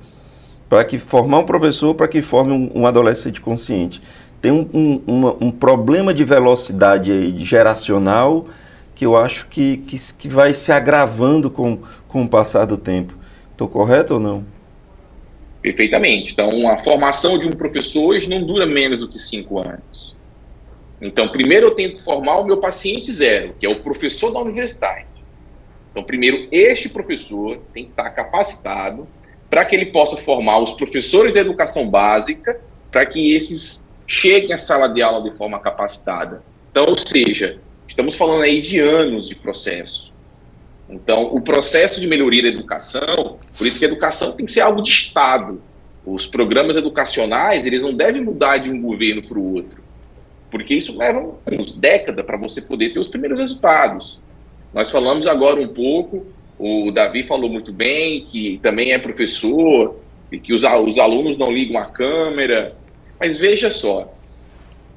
para 0.68 0.84
que 0.84 0.98
formar 0.98 1.38
um 1.38 1.44
professor, 1.44 1.94
para 1.94 2.08
que 2.08 2.22
forme 2.22 2.52
um, 2.52 2.82
um 2.82 2.86
adolescente 2.86 3.40
consciente. 3.40 4.00
Tem 4.40 4.52
um, 4.52 4.68
um, 4.72 5.02
uma, 5.06 5.36
um, 5.40 5.50
problema 5.50 6.14
de 6.14 6.24
velocidade 6.24 7.10
aí, 7.10 7.36
geracional 7.38 8.46
que 8.94 9.04
eu 9.04 9.16
acho 9.16 9.46
que, 9.48 9.78
que, 9.78 9.96
que 10.14 10.28
vai 10.28 10.52
se 10.52 10.72
agravando 10.72 11.50
com, 11.50 11.78
com 12.06 12.22
o 12.22 12.28
passar 12.28 12.64
do 12.64 12.76
tempo. 12.76 13.14
Estou 13.52 13.68
correto 13.68 14.14
ou 14.14 14.20
não? 14.20 14.57
Perfeitamente. 15.60 16.32
Então, 16.32 16.68
a 16.68 16.78
formação 16.78 17.38
de 17.38 17.46
um 17.46 17.50
professor 17.50 18.04
hoje 18.04 18.28
não 18.28 18.44
dura 18.44 18.66
menos 18.66 19.00
do 19.00 19.08
que 19.08 19.18
cinco 19.18 19.58
anos. 19.58 20.16
Então, 21.00 21.28
primeiro 21.28 21.68
eu 21.68 21.70
tento 21.72 22.02
formar 22.02 22.38
o 22.38 22.44
meu 22.44 22.58
paciente 22.58 23.10
zero, 23.10 23.54
que 23.58 23.66
é 23.66 23.68
o 23.68 23.76
professor 23.76 24.30
da 24.30 24.40
universidade. 24.40 25.06
Então, 25.90 26.02
primeiro, 26.02 26.48
este 26.50 26.88
professor 26.88 27.58
tem 27.72 27.84
que 27.84 27.90
estar 27.90 28.10
capacitado 28.10 29.06
para 29.50 29.64
que 29.64 29.74
ele 29.74 29.86
possa 29.86 30.16
formar 30.16 30.58
os 30.58 30.74
professores 30.74 31.32
da 31.32 31.40
educação 31.40 31.88
básica, 31.88 32.60
para 32.90 33.06
que 33.06 33.34
esses 33.34 33.88
cheguem 34.06 34.52
à 34.52 34.58
sala 34.58 34.88
de 34.88 35.02
aula 35.02 35.28
de 35.28 35.36
forma 35.36 35.58
capacitada. 35.58 36.42
Então, 36.70 36.84
ou 36.88 36.96
seja, 36.96 37.58
estamos 37.86 38.14
falando 38.14 38.42
aí 38.42 38.60
de 38.60 38.78
anos 38.78 39.28
de 39.28 39.34
processo. 39.34 40.07
Então, 40.88 41.34
o 41.34 41.40
processo 41.40 42.00
de 42.00 42.06
melhoria 42.06 42.42
da 42.42 42.48
educação, 42.48 43.38
por 43.56 43.66
isso 43.66 43.78
que 43.78 43.84
a 43.84 43.88
educação 43.88 44.32
tem 44.32 44.46
que 44.46 44.52
ser 44.52 44.60
algo 44.60 44.82
de 44.82 44.90
Estado. 44.90 45.60
Os 46.04 46.26
programas 46.26 46.76
educacionais, 46.76 47.66
eles 47.66 47.82
não 47.82 47.92
devem 47.92 48.22
mudar 48.22 48.56
de 48.56 48.70
um 48.70 48.80
governo 48.80 49.22
para 49.22 49.38
o 49.38 49.54
outro, 49.54 49.82
porque 50.50 50.74
isso 50.74 50.96
leva 50.96 51.34
uns 51.52 51.72
décadas 51.72 52.24
para 52.24 52.38
você 52.38 52.62
poder 52.62 52.90
ter 52.90 52.98
os 52.98 53.08
primeiros 53.08 53.38
resultados. 53.38 54.18
Nós 54.72 54.90
falamos 54.90 55.26
agora 55.26 55.60
um 55.60 55.68
pouco, 55.68 56.26
o 56.58 56.90
Davi 56.90 57.26
falou 57.26 57.50
muito 57.50 57.72
bem, 57.72 58.24
que 58.24 58.58
também 58.62 58.92
é 58.92 58.98
professor, 58.98 59.96
e 60.32 60.38
que 60.38 60.54
os, 60.54 60.62
os 60.64 60.98
alunos 60.98 61.36
não 61.36 61.50
ligam 61.50 61.78
a 61.78 61.86
câmera, 61.86 62.74
mas 63.20 63.38
veja 63.38 63.70
só, 63.70 64.12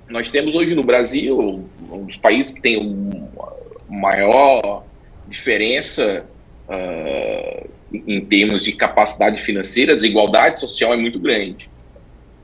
nós 0.10 0.30
temos 0.30 0.56
hoje 0.56 0.76
no 0.76 0.84
Brasil, 0.84 1.66
um 1.92 2.06
dos 2.06 2.18
países 2.18 2.54
que 2.54 2.62
tem 2.62 2.78
o 2.78 3.94
maior 3.94 4.84
diferença 5.32 6.26
uh, 6.68 7.70
em 7.94 8.24
termos 8.26 8.64
de 8.64 8.74
capacidade 8.74 9.42
financeira, 9.42 9.94
a 9.94 9.96
desigualdade 9.96 10.60
social 10.60 10.94
é 10.94 10.98
muito 10.98 11.20
grande. 11.20 11.70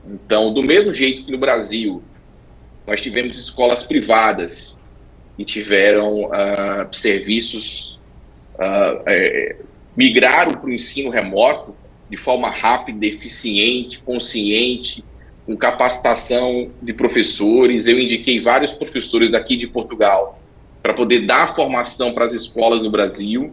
Então, 0.06 0.52
do 0.52 0.62
mesmo 0.62 0.92
jeito 0.92 1.24
que 1.24 1.32
no 1.32 1.38
Brasil 1.38 2.02
nós 2.86 3.00
tivemos 3.00 3.38
escolas 3.38 3.82
privadas 3.82 4.76
e 5.38 5.44
tiveram 5.44 6.24
uh, 6.24 6.88
serviços, 6.92 8.00
uh, 8.54 9.02
é, 9.06 9.56
migraram 9.96 10.52
para 10.52 10.66
o 10.66 10.72
ensino 10.72 11.10
remoto 11.10 11.76
de 12.08 12.16
forma 12.16 12.50
rápida, 12.50 13.04
eficiente, 13.06 14.00
consciente, 14.00 15.04
com 15.44 15.56
capacitação 15.56 16.70
de 16.82 16.92
professores. 16.94 17.86
Eu 17.86 17.98
indiquei 17.98 18.40
vários 18.40 18.72
professores 18.72 19.30
daqui 19.30 19.56
de 19.56 19.66
Portugal 19.66 20.37
para 20.88 20.94
poder 20.94 21.26
dar 21.26 21.54
formação 21.54 22.14
para 22.14 22.24
as 22.24 22.32
escolas 22.32 22.82
no 22.82 22.90
Brasil, 22.90 23.52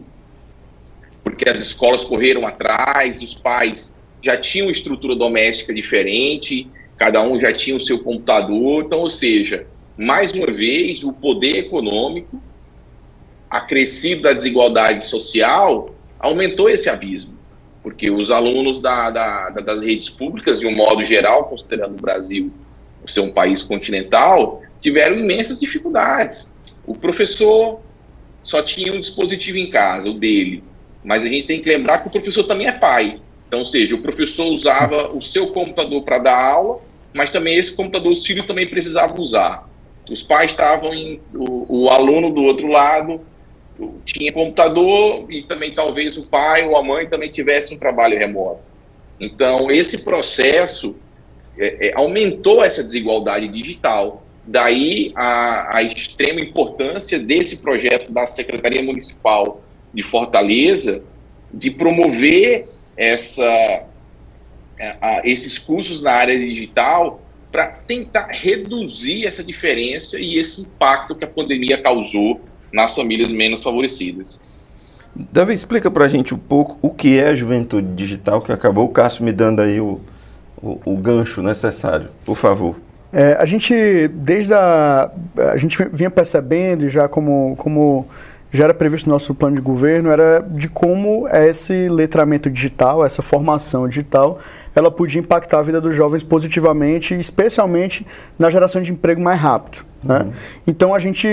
porque 1.22 1.46
as 1.46 1.60
escolas 1.60 2.02
correram 2.02 2.46
atrás, 2.46 3.20
os 3.20 3.34
pais 3.34 3.94
já 4.22 4.38
tinham 4.38 4.70
estrutura 4.70 5.14
doméstica 5.14 5.74
diferente, 5.74 6.66
cada 6.96 7.22
um 7.22 7.38
já 7.38 7.52
tinha 7.52 7.76
o 7.76 7.80
seu 7.80 7.98
computador, 7.98 8.84
então, 8.84 9.00
ou 9.00 9.10
seja, 9.10 9.66
mais 9.98 10.32
uma 10.32 10.50
vez, 10.50 11.04
o 11.04 11.12
poder 11.12 11.58
econômico, 11.58 12.40
acrescido 13.50 14.22
da 14.22 14.32
desigualdade 14.32 15.04
social, 15.04 15.94
aumentou 16.18 16.70
esse 16.70 16.88
abismo, 16.88 17.34
porque 17.82 18.10
os 18.10 18.30
alunos 18.30 18.80
da, 18.80 19.10
da, 19.10 19.50
das 19.50 19.82
redes 19.82 20.08
públicas, 20.08 20.58
de 20.58 20.66
um 20.66 20.74
modo 20.74 21.04
geral, 21.04 21.44
considerando 21.44 21.98
o 21.98 22.00
Brasil 22.00 22.50
ser 23.06 23.20
um 23.20 23.30
país 23.30 23.62
continental, 23.62 24.62
tiveram 24.80 25.18
imensas 25.18 25.60
dificuldades. 25.60 26.55
O 26.86 26.94
professor 26.94 27.80
só 28.42 28.62
tinha 28.62 28.92
um 28.92 29.00
dispositivo 29.00 29.58
em 29.58 29.70
casa, 29.70 30.10
o 30.10 30.14
dele. 30.14 30.62
Mas 31.04 31.24
a 31.24 31.28
gente 31.28 31.46
tem 31.46 31.60
que 31.60 31.68
lembrar 31.68 31.98
que 31.98 32.08
o 32.08 32.10
professor 32.10 32.44
também 32.44 32.66
é 32.66 32.72
pai. 32.72 33.20
Então, 33.46 33.60
ou 33.60 33.64
seja, 33.64 33.94
o 33.94 34.02
professor 34.02 34.46
usava 34.46 35.08
o 35.12 35.22
seu 35.22 35.48
computador 35.48 36.02
para 36.02 36.18
dar 36.18 36.36
aula, 36.36 36.80
mas 37.12 37.30
também 37.30 37.56
esse 37.56 37.74
computador 37.74 38.12
os 38.12 38.24
filhos 38.24 38.44
também 38.44 38.66
precisavam 38.66 39.20
usar. 39.20 39.68
Os 40.10 40.22
pais 40.22 40.50
estavam 40.50 40.94
em. 40.94 41.20
O, 41.34 41.84
o 41.84 41.88
aluno 41.88 42.30
do 42.30 42.42
outro 42.42 42.68
lado 42.68 43.20
tinha 44.04 44.32
computador 44.32 45.30
e 45.30 45.42
também 45.42 45.72
talvez 45.72 46.16
o 46.16 46.22
pai 46.22 46.66
ou 46.66 46.76
a 46.76 46.82
mãe 46.82 47.08
também 47.08 47.30
tivesse 47.30 47.74
um 47.74 47.78
trabalho 47.78 48.18
remoto. 48.18 48.60
Então, 49.20 49.70
esse 49.70 49.98
processo 49.98 50.96
é, 51.58 51.88
é, 51.88 51.92
aumentou 51.94 52.62
essa 52.62 52.82
desigualdade 52.82 53.48
digital. 53.48 54.22
Daí 54.46 55.12
a, 55.16 55.78
a 55.78 55.82
extrema 55.82 56.40
importância 56.40 57.18
desse 57.18 57.58
projeto 57.58 58.12
da 58.12 58.26
Secretaria 58.26 58.82
Municipal 58.82 59.60
de 59.92 60.02
Fortaleza 60.02 61.02
de 61.52 61.70
promover 61.70 62.68
essa, 62.96 63.84
a, 64.80 65.08
a, 65.08 65.22
esses 65.24 65.58
cursos 65.58 66.00
na 66.00 66.12
área 66.12 66.38
digital 66.38 67.20
para 67.50 67.66
tentar 67.66 68.28
reduzir 68.30 69.26
essa 69.26 69.42
diferença 69.42 70.18
e 70.20 70.38
esse 70.38 70.62
impacto 70.62 71.14
que 71.14 71.24
a 71.24 71.28
pandemia 71.28 71.80
causou 71.80 72.40
nas 72.72 72.94
famílias 72.94 73.32
menos 73.32 73.62
favorecidas. 73.62 74.38
Davi, 75.14 75.54
explica 75.54 75.90
para 75.90 76.04
a 76.04 76.08
gente 76.08 76.34
um 76.34 76.38
pouco 76.38 76.78
o 76.82 76.90
que 76.90 77.18
é 77.18 77.28
a 77.28 77.34
juventude 77.34 77.88
digital, 77.94 78.42
que 78.42 78.52
acabou 78.52 78.84
o 78.84 78.90
Cássio 78.90 79.24
me 79.24 79.32
dando 79.32 79.62
aí 79.62 79.80
o, 79.80 79.98
o, 80.62 80.78
o 80.84 80.96
gancho 80.98 81.42
necessário, 81.42 82.10
por 82.24 82.36
favor. 82.36 82.76
É, 83.18 83.34
a 83.40 83.46
gente, 83.46 84.08
desde 84.08 84.52
a. 84.52 85.10
A 85.50 85.56
gente 85.56 85.82
vinha 85.90 86.10
percebendo, 86.10 86.86
já 86.86 87.08
como, 87.08 87.56
como 87.56 88.06
já 88.50 88.64
era 88.64 88.74
previsto 88.74 89.06
no 89.06 89.14
nosso 89.14 89.34
plano 89.34 89.56
de 89.56 89.62
governo, 89.62 90.10
era 90.10 90.40
de 90.50 90.68
como 90.68 91.26
esse 91.26 91.88
letramento 91.88 92.50
digital, 92.50 93.02
essa 93.02 93.22
formação 93.22 93.88
digital, 93.88 94.38
ela 94.76 94.90
podia 94.90 95.20
impactar 95.20 95.58
a 95.58 95.62
vida 95.62 95.80
dos 95.80 95.94
jovens 95.94 96.22
positivamente, 96.22 97.14
especialmente 97.14 98.06
na 98.38 98.50
geração 98.50 98.82
de 98.82 98.92
emprego 98.92 99.20
mais 99.20 99.40
rápido. 99.40 99.84
Né? 100.06 100.20
Uhum. 100.20 100.32
Então 100.66 100.94
a 100.94 100.98
gente 100.98 101.26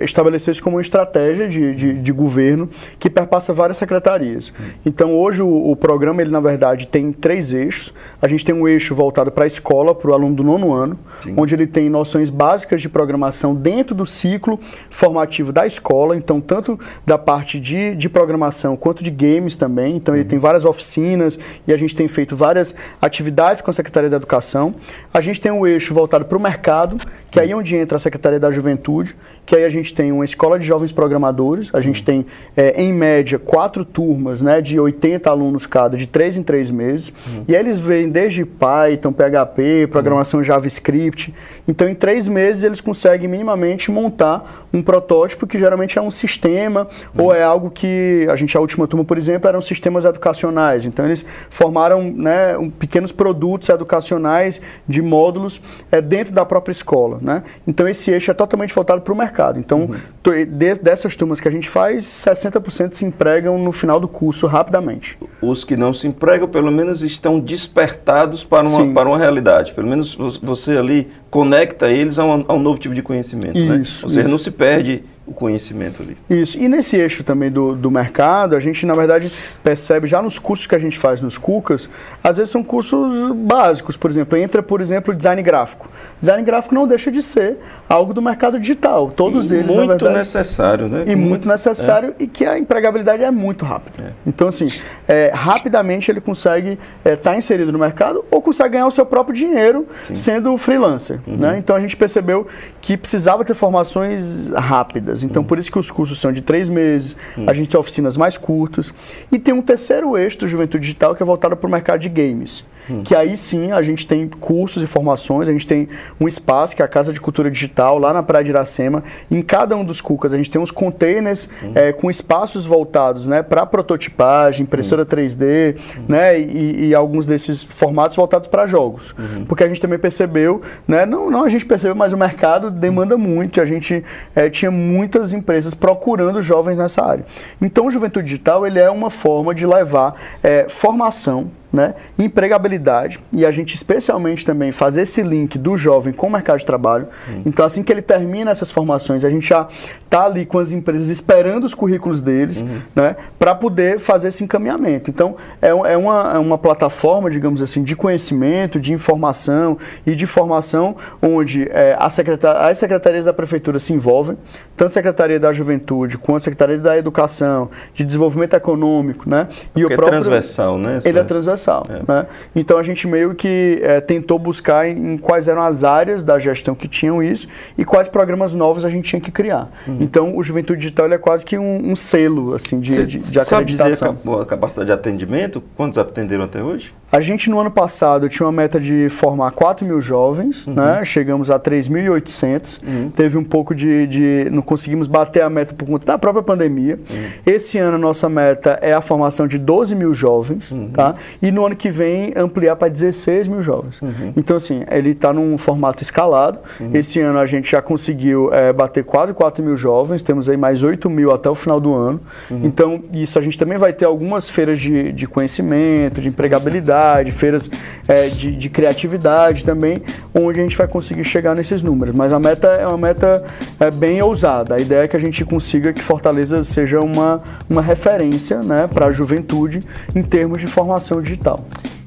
estabeleceu 0.00 0.52
isso 0.52 0.62
como 0.62 0.76
uma 0.76 0.82
estratégia 0.82 1.48
de, 1.48 1.74
de, 1.74 1.92
de 1.94 2.12
governo 2.12 2.68
que 2.98 3.08
perpassa 3.08 3.52
várias 3.52 3.76
secretarias. 3.76 4.50
Uhum. 4.50 4.66
Então 4.84 5.16
hoje 5.16 5.42
o, 5.42 5.70
o, 5.70 5.74
programa, 5.76 6.20
ele 6.20 6.30
na 6.30 6.40
verdade 6.40 6.86
tem 6.86 7.12
três 7.12 7.52
eixos. 7.52 7.94
A 8.20 8.28
gente 8.28 8.44
tem 8.44 8.54
um 8.54 8.68
eixo 8.68 8.94
voltado 8.94 9.30
para 9.30 9.44
a 9.44 9.46
escola, 9.46 9.94
para 9.94 10.10
o 10.10 10.14
aluno 10.14 10.34
do 10.34 10.44
nono 10.44 10.72
ano, 10.72 10.98
Sim. 11.22 11.34
onde 11.36 11.54
ele 11.54 11.66
tem 11.66 11.88
noções 11.88 12.28
básicas 12.28 12.82
de 12.82 12.88
programação 12.88 13.54
dentro 13.54 13.94
do 13.94 14.04
ciclo 14.04 14.58
formativo 14.90 15.52
da 15.52 15.66
escola, 15.66 16.16
então 16.16 16.40
tanto 16.40 16.78
da 17.06 17.16
parte 17.16 17.58
de, 17.58 17.94
de 17.94 18.08
programação 18.08 18.76
quanto 18.76 19.02
de 19.02 19.10
games 19.10 19.56
também. 19.56 19.96
Então 19.96 20.14
uhum. 20.14 20.20
ele 20.20 20.28
tem 20.28 20.38
várias 20.38 20.64
oficinas 20.64 21.38
e 21.66 21.72
a 21.72 21.76
gente 21.76 21.94
tem 21.94 22.08
feito 22.08 22.36
várias 22.36 22.74
atividades 23.00 23.62
com 23.62 23.70
a 23.70 23.74
Secretaria 23.74 24.10
da 24.10 24.16
Educação. 24.16 24.74
A 25.12 25.20
gente 25.20 25.40
tem 25.40 25.52
um 25.52 25.66
eixo 25.66 25.94
voltado 25.94 26.24
para 26.24 26.36
o 26.36 26.40
mercado, 26.40 26.98
que 27.30 27.38
aí 27.38 27.50
é 27.50 27.56
onde 27.56 27.76
entra 27.76 27.96
a 27.96 27.98
Secretaria 27.98 28.40
da 28.40 28.50
Juventude, 28.50 29.16
que 29.48 29.56
aí 29.56 29.64
a 29.64 29.70
gente 29.70 29.94
tem 29.94 30.12
uma 30.12 30.24
escola 30.24 30.58
de 30.58 30.66
jovens 30.66 30.92
programadores, 30.92 31.70
a 31.72 31.80
gente 31.80 32.04
tem, 32.04 32.26
é, 32.56 32.82
em 32.82 32.92
média, 32.92 33.38
quatro 33.38 33.84
turmas 33.84 34.42
né, 34.42 34.60
de 34.60 34.78
80 34.78 35.30
alunos 35.30 35.66
cada, 35.66 35.96
de 35.96 36.06
três 36.06 36.36
em 36.36 36.42
três 36.42 36.70
meses, 36.70 37.12
uhum. 37.26 37.44
e 37.48 37.54
eles 37.54 37.78
vêm 37.78 38.10
desde 38.10 38.44
Python, 38.44 39.12
PHP, 39.12 39.88
programação 39.90 40.40
uhum. 40.40 40.44
JavaScript. 40.44 41.34
Então, 41.66 41.88
em 41.88 41.94
três 41.94 42.28
meses, 42.28 42.62
eles 42.62 42.80
conseguem 42.80 43.28
minimamente 43.28 43.90
montar 43.90 44.66
um 44.72 44.82
protótipo 44.82 45.46
que 45.46 45.58
geralmente 45.58 45.98
é 45.98 46.02
um 46.02 46.10
sistema, 46.10 46.86
uhum. 47.16 47.24
ou 47.24 47.34
é 47.34 47.42
algo 47.42 47.70
que, 47.70 48.26
a 48.30 48.36
gente, 48.36 48.56
a 48.56 48.60
última 48.60 48.86
turma, 48.86 49.04
por 49.04 49.16
exemplo, 49.16 49.48
eram 49.48 49.62
sistemas 49.62 50.04
educacionais. 50.04 50.84
Então, 50.84 51.06
eles 51.06 51.24
formaram 51.48 52.02
né, 52.02 52.56
um, 52.58 52.68
pequenos 52.78 53.12
produtos 53.12 53.68
educacionais 53.68 54.60
de 54.86 55.02
módulos 55.02 55.60
é, 55.90 56.00
dentro 56.00 56.32
da 56.32 56.44
própria 56.44 56.72
escola. 56.72 57.18
Né? 57.20 57.42
Então, 57.66 57.88
esse 57.88 58.10
eixo 58.10 58.30
é 58.30 58.34
totalmente 58.34 58.74
voltado 58.74 59.00
para 59.02 59.12
o 59.12 59.16
mercado. 59.16 59.58
Então, 59.58 59.90
uhum. 59.90 60.76
dessas 60.82 61.16
turmas 61.16 61.40
que 61.40 61.48
a 61.48 61.50
gente 61.50 61.68
faz, 61.68 62.04
60% 62.04 62.94
se 62.94 63.04
empregam 63.04 63.58
no 63.58 63.72
final 63.72 63.98
do 63.98 64.08
curso 64.08 64.46
rapidamente. 64.46 65.18
Os 65.40 65.64
que 65.64 65.76
não 65.76 65.92
se 65.92 66.06
empregam, 66.06 66.48
pelo 66.48 66.70
menos, 66.70 67.02
estão 67.02 67.40
despertados 67.40 68.44
para 68.44 68.68
uma, 68.68 68.92
para 68.92 69.08
uma 69.08 69.18
realidade. 69.18 69.72
Pelo 69.74 69.88
menos 69.88 70.16
você 70.42 70.76
ali 70.76 71.08
conecta 71.30 71.90
eles 71.90 72.18
a 72.18 72.24
um, 72.24 72.44
a 72.46 72.54
um 72.54 72.58
novo 72.58 72.78
tipo 72.78 72.94
de 72.94 73.02
conhecimento. 73.02 73.58
Né? 73.58 73.78
Isso, 73.78 73.98
né? 73.98 74.00
Ou 74.02 74.08
seja, 74.08 74.20
isso. 74.20 74.30
não 74.30 74.38
se 74.38 74.50
perde 74.50 75.02
o 75.28 75.34
conhecimento 75.34 76.02
ali. 76.02 76.16
Isso. 76.30 76.58
E 76.58 76.68
nesse 76.68 76.96
eixo 76.96 77.22
também 77.22 77.50
do, 77.50 77.74
do 77.74 77.90
mercado, 77.90 78.56
a 78.56 78.60
gente, 78.60 78.86
na 78.86 78.94
verdade, 78.94 79.30
percebe 79.62 80.06
já 80.06 80.22
nos 80.22 80.38
cursos 80.38 80.66
que 80.66 80.74
a 80.74 80.78
gente 80.78 80.98
faz 80.98 81.20
nos 81.20 81.36
CUCAS, 81.36 81.88
às 82.24 82.38
vezes 82.38 82.50
são 82.50 82.62
cursos 82.62 83.30
básicos, 83.32 83.96
por 83.96 84.10
exemplo, 84.10 84.38
entra, 84.38 84.62
por 84.62 84.80
exemplo, 84.80 85.14
design 85.14 85.42
gráfico. 85.42 85.90
Design 86.20 86.42
gráfico 86.42 86.74
não 86.74 86.88
deixa 86.88 87.10
de 87.10 87.22
ser 87.22 87.58
algo 87.88 88.14
do 88.14 88.22
mercado 88.22 88.58
digital. 88.58 89.10
Todos 89.10 89.52
e 89.52 89.56
eles, 89.56 89.66
muito 89.66 90.04
verdade, 90.04 90.18
necessário, 90.18 90.88
né? 90.88 91.02
E 91.06 91.14
muito, 91.14 91.28
muito 91.28 91.48
necessário 91.48 92.14
é. 92.18 92.22
e 92.22 92.26
que 92.26 92.46
a 92.46 92.58
empregabilidade 92.58 93.22
é 93.22 93.30
muito 93.30 93.66
rápida. 93.66 94.08
É. 94.08 94.12
Então, 94.26 94.48
assim, 94.48 94.66
é, 95.06 95.30
rapidamente 95.34 96.10
ele 96.10 96.20
consegue 96.20 96.78
estar 97.04 97.10
é, 97.10 97.16
tá 97.16 97.36
inserido 97.36 97.70
no 97.70 97.78
mercado 97.78 98.24
ou 98.30 98.40
consegue 98.40 98.70
ganhar 98.70 98.86
o 98.86 98.90
seu 98.90 99.04
próprio 99.04 99.34
dinheiro 99.34 99.86
Sim. 100.06 100.16
sendo 100.16 100.56
freelancer. 100.56 101.20
Uhum. 101.26 101.36
Né? 101.36 101.58
Então, 101.58 101.76
a 101.76 101.80
gente 101.80 101.96
percebeu 101.96 102.46
que 102.80 102.96
precisava 102.96 103.44
ter 103.44 103.54
formações 103.54 104.48
rápidas. 104.50 105.17
Então, 105.22 105.44
por 105.44 105.58
isso 105.58 105.70
que 105.70 105.78
os 105.78 105.90
cursos 105.90 106.18
são 106.18 106.32
de 106.32 106.40
três 106.40 106.68
meses, 106.68 107.16
a 107.46 107.52
gente 107.52 107.68
tem 107.68 107.78
oficinas 107.78 108.16
mais 108.16 108.36
curtas. 108.38 108.92
E 109.30 109.38
tem 109.38 109.54
um 109.54 109.62
terceiro 109.62 110.16
eixo 110.16 110.38
do 110.38 110.48
Juventude 110.48 110.82
Digital 110.82 111.14
que 111.14 111.22
é 111.22 111.26
voltado 111.26 111.56
para 111.56 111.66
o 111.66 111.70
mercado 111.70 112.00
de 112.00 112.08
games. 112.08 112.64
Hum. 112.90 113.02
Que 113.02 113.14
aí 113.14 113.36
sim 113.36 113.72
a 113.72 113.82
gente 113.82 114.06
tem 114.06 114.28
cursos 114.28 114.82
e 114.82 114.86
formações, 114.86 115.48
a 115.48 115.52
gente 115.52 115.66
tem 115.66 115.88
um 116.20 116.26
espaço 116.26 116.74
que 116.74 116.82
é 116.82 116.84
a 116.84 116.88
Casa 116.88 117.12
de 117.12 117.20
Cultura 117.20 117.50
Digital, 117.50 117.98
lá 117.98 118.12
na 118.12 118.22
Praia 118.22 118.44
de 118.44 118.50
Iracema. 118.50 119.02
Em 119.30 119.42
cada 119.42 119.76
um 119.76 119.84
dos 119.84 120.00
cucas 120.00 120.32
a 120.32 120.36
gente 120.36 120.50
tem 120.50 120.60
uns 120.60 120.70
containers 120.70 121.48
hum. 121.62 121.72
é, 121.74 121.92
com 121.92 122.10
espaços 122.10 122.64
voltados 122.64 123.26
né, 123.26 123.42
para 123.42 123.66
prototipagem, 123.66 124.62
impressora 124.62 125.02
hum. 125.02 125.06
3D, 125.06 125.76
né, 126.08 126.38
e, 126.38 126.88
e, 126.88 126.94
alguns 126.94 127.26
desses 127.26 127.62
formatos 127.62 128.16
voltados 128.16 128.48
para 128.48 128.66
jogos. 128.66 129.14
Uhum. 129.18 129.44
Porque 129.46 129.64
a 129.64 129.68
gente 129.68 129.80
também 129.80 129.98
percebeu, 129.98 130.60
né, 130.86 131.04
não, 131.06 131.30
não 131.30 131.44
a 131.44 131.48
gente 131.48 131.66
percebeu, 131.66 131.94
mas 131.94 132.12
o 132.12 132.16
mercado 132.16 132.70
demanda 132.70 133.16
muito, 133.16 133.60
a 133.60 133.64
gente 133.64 134.02
é, 134.34 134.48
tinha 134.50 134.70
muitas 134.70 135.32
empresas 135.32 135.74
procurando 135.74 136.40
jovens 136.42 136.76
nessa 136.76 137.04
área. 137.04 137.24
Então 137.60 137.86
o 137.86 137.90
Juventude 137.90 138.26
Digital 138.26 138.66
ele 138.66 138.78
é 138.78 138.90
uma 138.90 139.10
forma 139.10 139.54
de 139.54 139.66
levar 139.66 140.14
é, 140.42 140.66
formação 140.68 141.50
né, 141.72 141.94
empregabilidade 142.18 143.20
e 143.32 143.44
a 143.44 143.50
gente 143.50 143.74
especialmente 143.74 144.44
também 144.44 144.72
fazer 144.72 145.02
esse 145.02 145.22
link 145.22 145.58
do 145.58 145.76
jovem 145.76 146.12
com 146.12 146.26
o 146.26 146.30
mercado 146.30 146.58
de 146.58 146.64
trabalho. 146.64 147.06
Hum. 147.28 147.42
Então 147.44 147.64
assim 147.64 147.82
que 147.82 147.92
ele 147.92 148.00
termina 148.00 148.50
essas 148.50 148.70
formações, 148.70 149.24
a 149.24 149.30
gente 149.30 149.46
já 149.46 149.66
está 150.02 150.24
ali 150.24 150.46
com 150.46 150.58
as 150.58 150.72
empresas 150.72 151.08
esperando 151.08 151.64
os 151.64 151.74
currículos 151.74 152.20
deles, 152.20 152.60
uhum. 152.60 152.80
né, 152.94 153.16
para 153.38 153.54
poder 153.54 153.98
fazer 153.98 154.28
esse 154.28 154.42
encaminhamento. 154.42 155.10
Então 155.10 155.36
é, 155.60 155.68
é, 155.68 155.96
uma, 155.96 156.32
é 156.34 156.38
uma 156.38 156.56
plataforma, 156.56 157.30
digamos 157.30 157.60
assim, 157.60 157.82
de 157.82 157.94
conhecimento, 157.94 158.80
de 158.80 158.92
informação 158.92 159.76
e 160.06 160.14
de 160.14 160.26
formação 160.26 160.96
onde 161.20 161.68
é, 161.70 161.96
a 161.98 162.08
secretar 162.08 162.66
as 162.66 162.78
secretarias 162.78 163.26
da 163.26 163.32
prefeitura 163.32 163.78
se 163.78 163.92
envolvem, 163.92 164.38
tanto 164.76 164.90
a 164.90 164.92
Secretaria 164.92 165.38
da 165.38 165.52
Juventude 165.52 166.16
quanto 166.16 166.38
a 166.38 166.44
Secretaria 166.44 166.78
da 166.78 166.96
Educação, 166.96 167.68
de 167.92 168.04
Desenvolvimento 168.04 168.54
Econômico, 168.54 169.28
né? 169.28 169.48
E 169.76 169.80
Porque 169.80 169.94
o 169.94 169.96
próprio, 169.96 170.06
é 170.06 170.20
transversal, 170.20 170.78
né? 170.78 171.00
Ele 171.04 171.18
é 171.18 171.24
transversal 171.24 171.57
transversal. 171.58 171.86
É. 171.88 172.02
Né? 172.06 172.26
Então 172.54 172.78
a 172.78 172.82
gente 172.82 173.06
meio 173.06 173.34
que 173.34 173.80
é, 173.82 174.00
tentou 174.00 174.38
buscar 174.38 174.88
em, 174.88 175.14
em, 175.14 175.18
quais 175.18 175.48
eram 175.48 175.62
as 175.62 175.84
áreas 175.84 176.22
da 176.22 176.38
gestão 176.38 176.74
que 176.74 176.86
tinham 176.86 177.22
isso 177.22 177.48
e 177.76 177.84
quais 177.84 178.08
programas 178.08 178.54
novos 178.54 178.84
a 178.84 178.88
gente 178.88 179.08
tinha 179.08 179.20
que 179.20 179.30
criar. 179.30 179.70
Uhum. 179.86 179.98
Então 180.00 180.36
o 180.36 180.42
Juventude 180.42 180.78
Digital 180.78 181.12
é 181.12 181.18
quase 181.18 181.44
que 181.44 181.58
um, 181.58 181.90
um 181.90 181.96
selo 181.96 182.54
assim, 182.54 182.80
de, 182.80 182.92
Cê, 182.92 183.04
de, 183.04 183.18
de 183.18 183.38
acreditação. 183.38 183.44
Sabe 183.48 184.18
dizer 184.22 184.40
a 184.40 184.46
capacidade 184.46 184.86
de 184.86 184.92
atendimento? 184.92 185.62
Quantos 185.76 185.98
atenderam 185.98 186.44
até 186.44 186.62
hoje? 186.62 186.92
A 187.10 187.20
gente 187.20 187.48
no 187.48 187.58
ano 187.58 187.70
passado 187.70 188.28
tinha 188.28 188.44
uma 188.44 188.52
meta 188.52 188.78
de 188.78 189.08
formar 189.08 189.50
4 189.52 189.86
mil 189.86 190.00
jovens, 190.00 190.66
uhum. 190.66 190.74
né? 190.74 191.02
chegamos 191.06 191.50
a 191.50 191.58
3.800, 191.58 192.80
uhum. 192.86 193.10
teve 193.10 193.38
um 193.38 193.44
pouco 193.44 193.74
de, 193.74 194.06
de, 194.06 194.48
não 194.52 194.60
conseguimos 194.60 195.06
bater 195.06 195.40
a 195.40 195.48
meta 195.48 195.74
por 195.74 195.86
conta 195.86 196.06
da 196.06 196.18
própria 196.18 196.42
pandemia. 196.42 196.96
Uhum. 196.96 197.28
Esse 197.46 197.78
ano 197.78 197.96
a 197.96 197.98
nossa 197.98 198.28
meta 198.28 198.78
é 198.82 198.92
a 198.92 199.00
formação 199.00 199.48
de 199.48 199.56
12 199.56 199.94
mil 199.94 200.12
jovens, 200.12 200.70
uhum. 200.70 200.90
tá? 200.90 201.14
e 201.40 201.47
no 201.50 201.66
ano 201.66 201.76
que 201.76 201.90
vem 201.90 202.32
ampliar 202.36 202.76
para 202.76 202.88
16 202.88 203.48
mil 203.48 203.62
jovens. 203.62 204.00
Uhum. 204.00 204.32
Então 204.36 204.56
assim, 204.56 204.82
ele 204.90 205.10
está 205.10 205.32
num 205.32 205.56
formato 205.58 206.02
escalado, 206.02 206.58
uhum. 206.80 206.90
esse 206.94 207.20
ano 207.20 207.38
a 207.38 207.46
gente 207.46 207.70
já 207.70 207.82
conseguiu 207.82 208.52
é, 208.52 208.72
bater 208.72 209.04
quase 209.04 209.32
4 209.32 209.62
mil 209.64 209.76
jovens, 209.76 210.22
temos 210.22 210.48
aí 210.48 210.56
mais 210.56 210.82
8 210.82 211.08
mil 211.08 211.32
até 211.32 211.48
o 211.48 211.54
final 211.54 211.80
do 211.80 211.94
ano, 211.94 212.20
então 212.50 213.02
isso 213.14 213.38
a 213.38 213.42
gente 213.42 213.56
também 213.56 213.78
vai 213.78 213.92
ter 213.92 214.04
algumas 214.04 214.48
feiras 214.48 214.78
de, 214.78 215.12
de 215.12 215.26
conhecimento, 215.26 216.20
de 216.20 216.28
empregabilidade, 216.28 217.30
feiras 217.30 217.70
é, 218.06 218.28
de, 218.28 218.54
de, 218.54 218.68
criatividade 218.68 219.64
também, 219.64 220.02
onde 220.34 220.60
a 220.60 220.62
gente 220.62 220.76
vai 220.76 220.86
conseguir 220.86 221.24
chegar 221.24 221.54
nesses 221.54 221.82
números. 221.82 222.14
Mas 222.14 222.32
a 222.32 222.38
meta 222.38 222.68
é 222.68 222.86
uma 222.86 222.98
meta 222.98 223.44
é, 223.80 223.90
bem 223.90 224.20
ousada. 224.22 224.74
A 224.74 224.80
ideia 224.80 225.04
é 225.04 225.08
que 225.08 225.16
a 225.16 225.20
gente 225.20 225.44
consiga 225.44 225.92
que 225.92 226.02
Fortaleza 226.02 226.62
seja 226.64 227.00
uma, 227.00 227.40
uma 227.68 227.82
referência 227.82 228.58
né, 228.60 228.88
para 228.92 229.06
a 229.06 229.12
juventude 229.12 229.80
em 230.14 230.22
termos 230.22 230.60
de 230.60 230.66
formação 230.66 231.20
digital. 231.38 231.64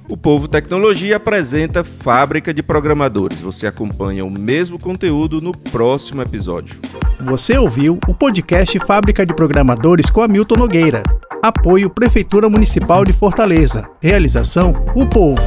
O 0.10 0.18
Povo 0.18 0.48
Tecnologia 0.48 1.16
apresenta 1.16 1.84
Fábrica 1.86 2.54
de 2.54 2.62
Programadores. 2.62 3.40
Você 3.40 3.66
acompanha 3.66 4.26
o 4.26 4.30
mesmo 4.30 4.78
conteúdo 4.78 5.40
no 5.40 5.54
próximo 5.54 6.22
episódio. 6.22 6.78
Você 7.22 7.58
ouviu 7.58 7.98
o 8.08 8.14
podcast 8.14 8.78
Fábrica 8.80 9.26
de 9.26 9.34
Programadores 9.34 10.10
com 10.10 10.22
Hamilton 10.22 10.56
Nogueira. 10.56 11.04
Apoio 11.42 11.90
Prefeitura 11.90 12.50
Municipal 12.50 13.06
de 13.06 13.14
Fortaleza. 13.14 13.90
Realização 14.02 14.74
O 14.96 15.08
Povo. 15.08 15.42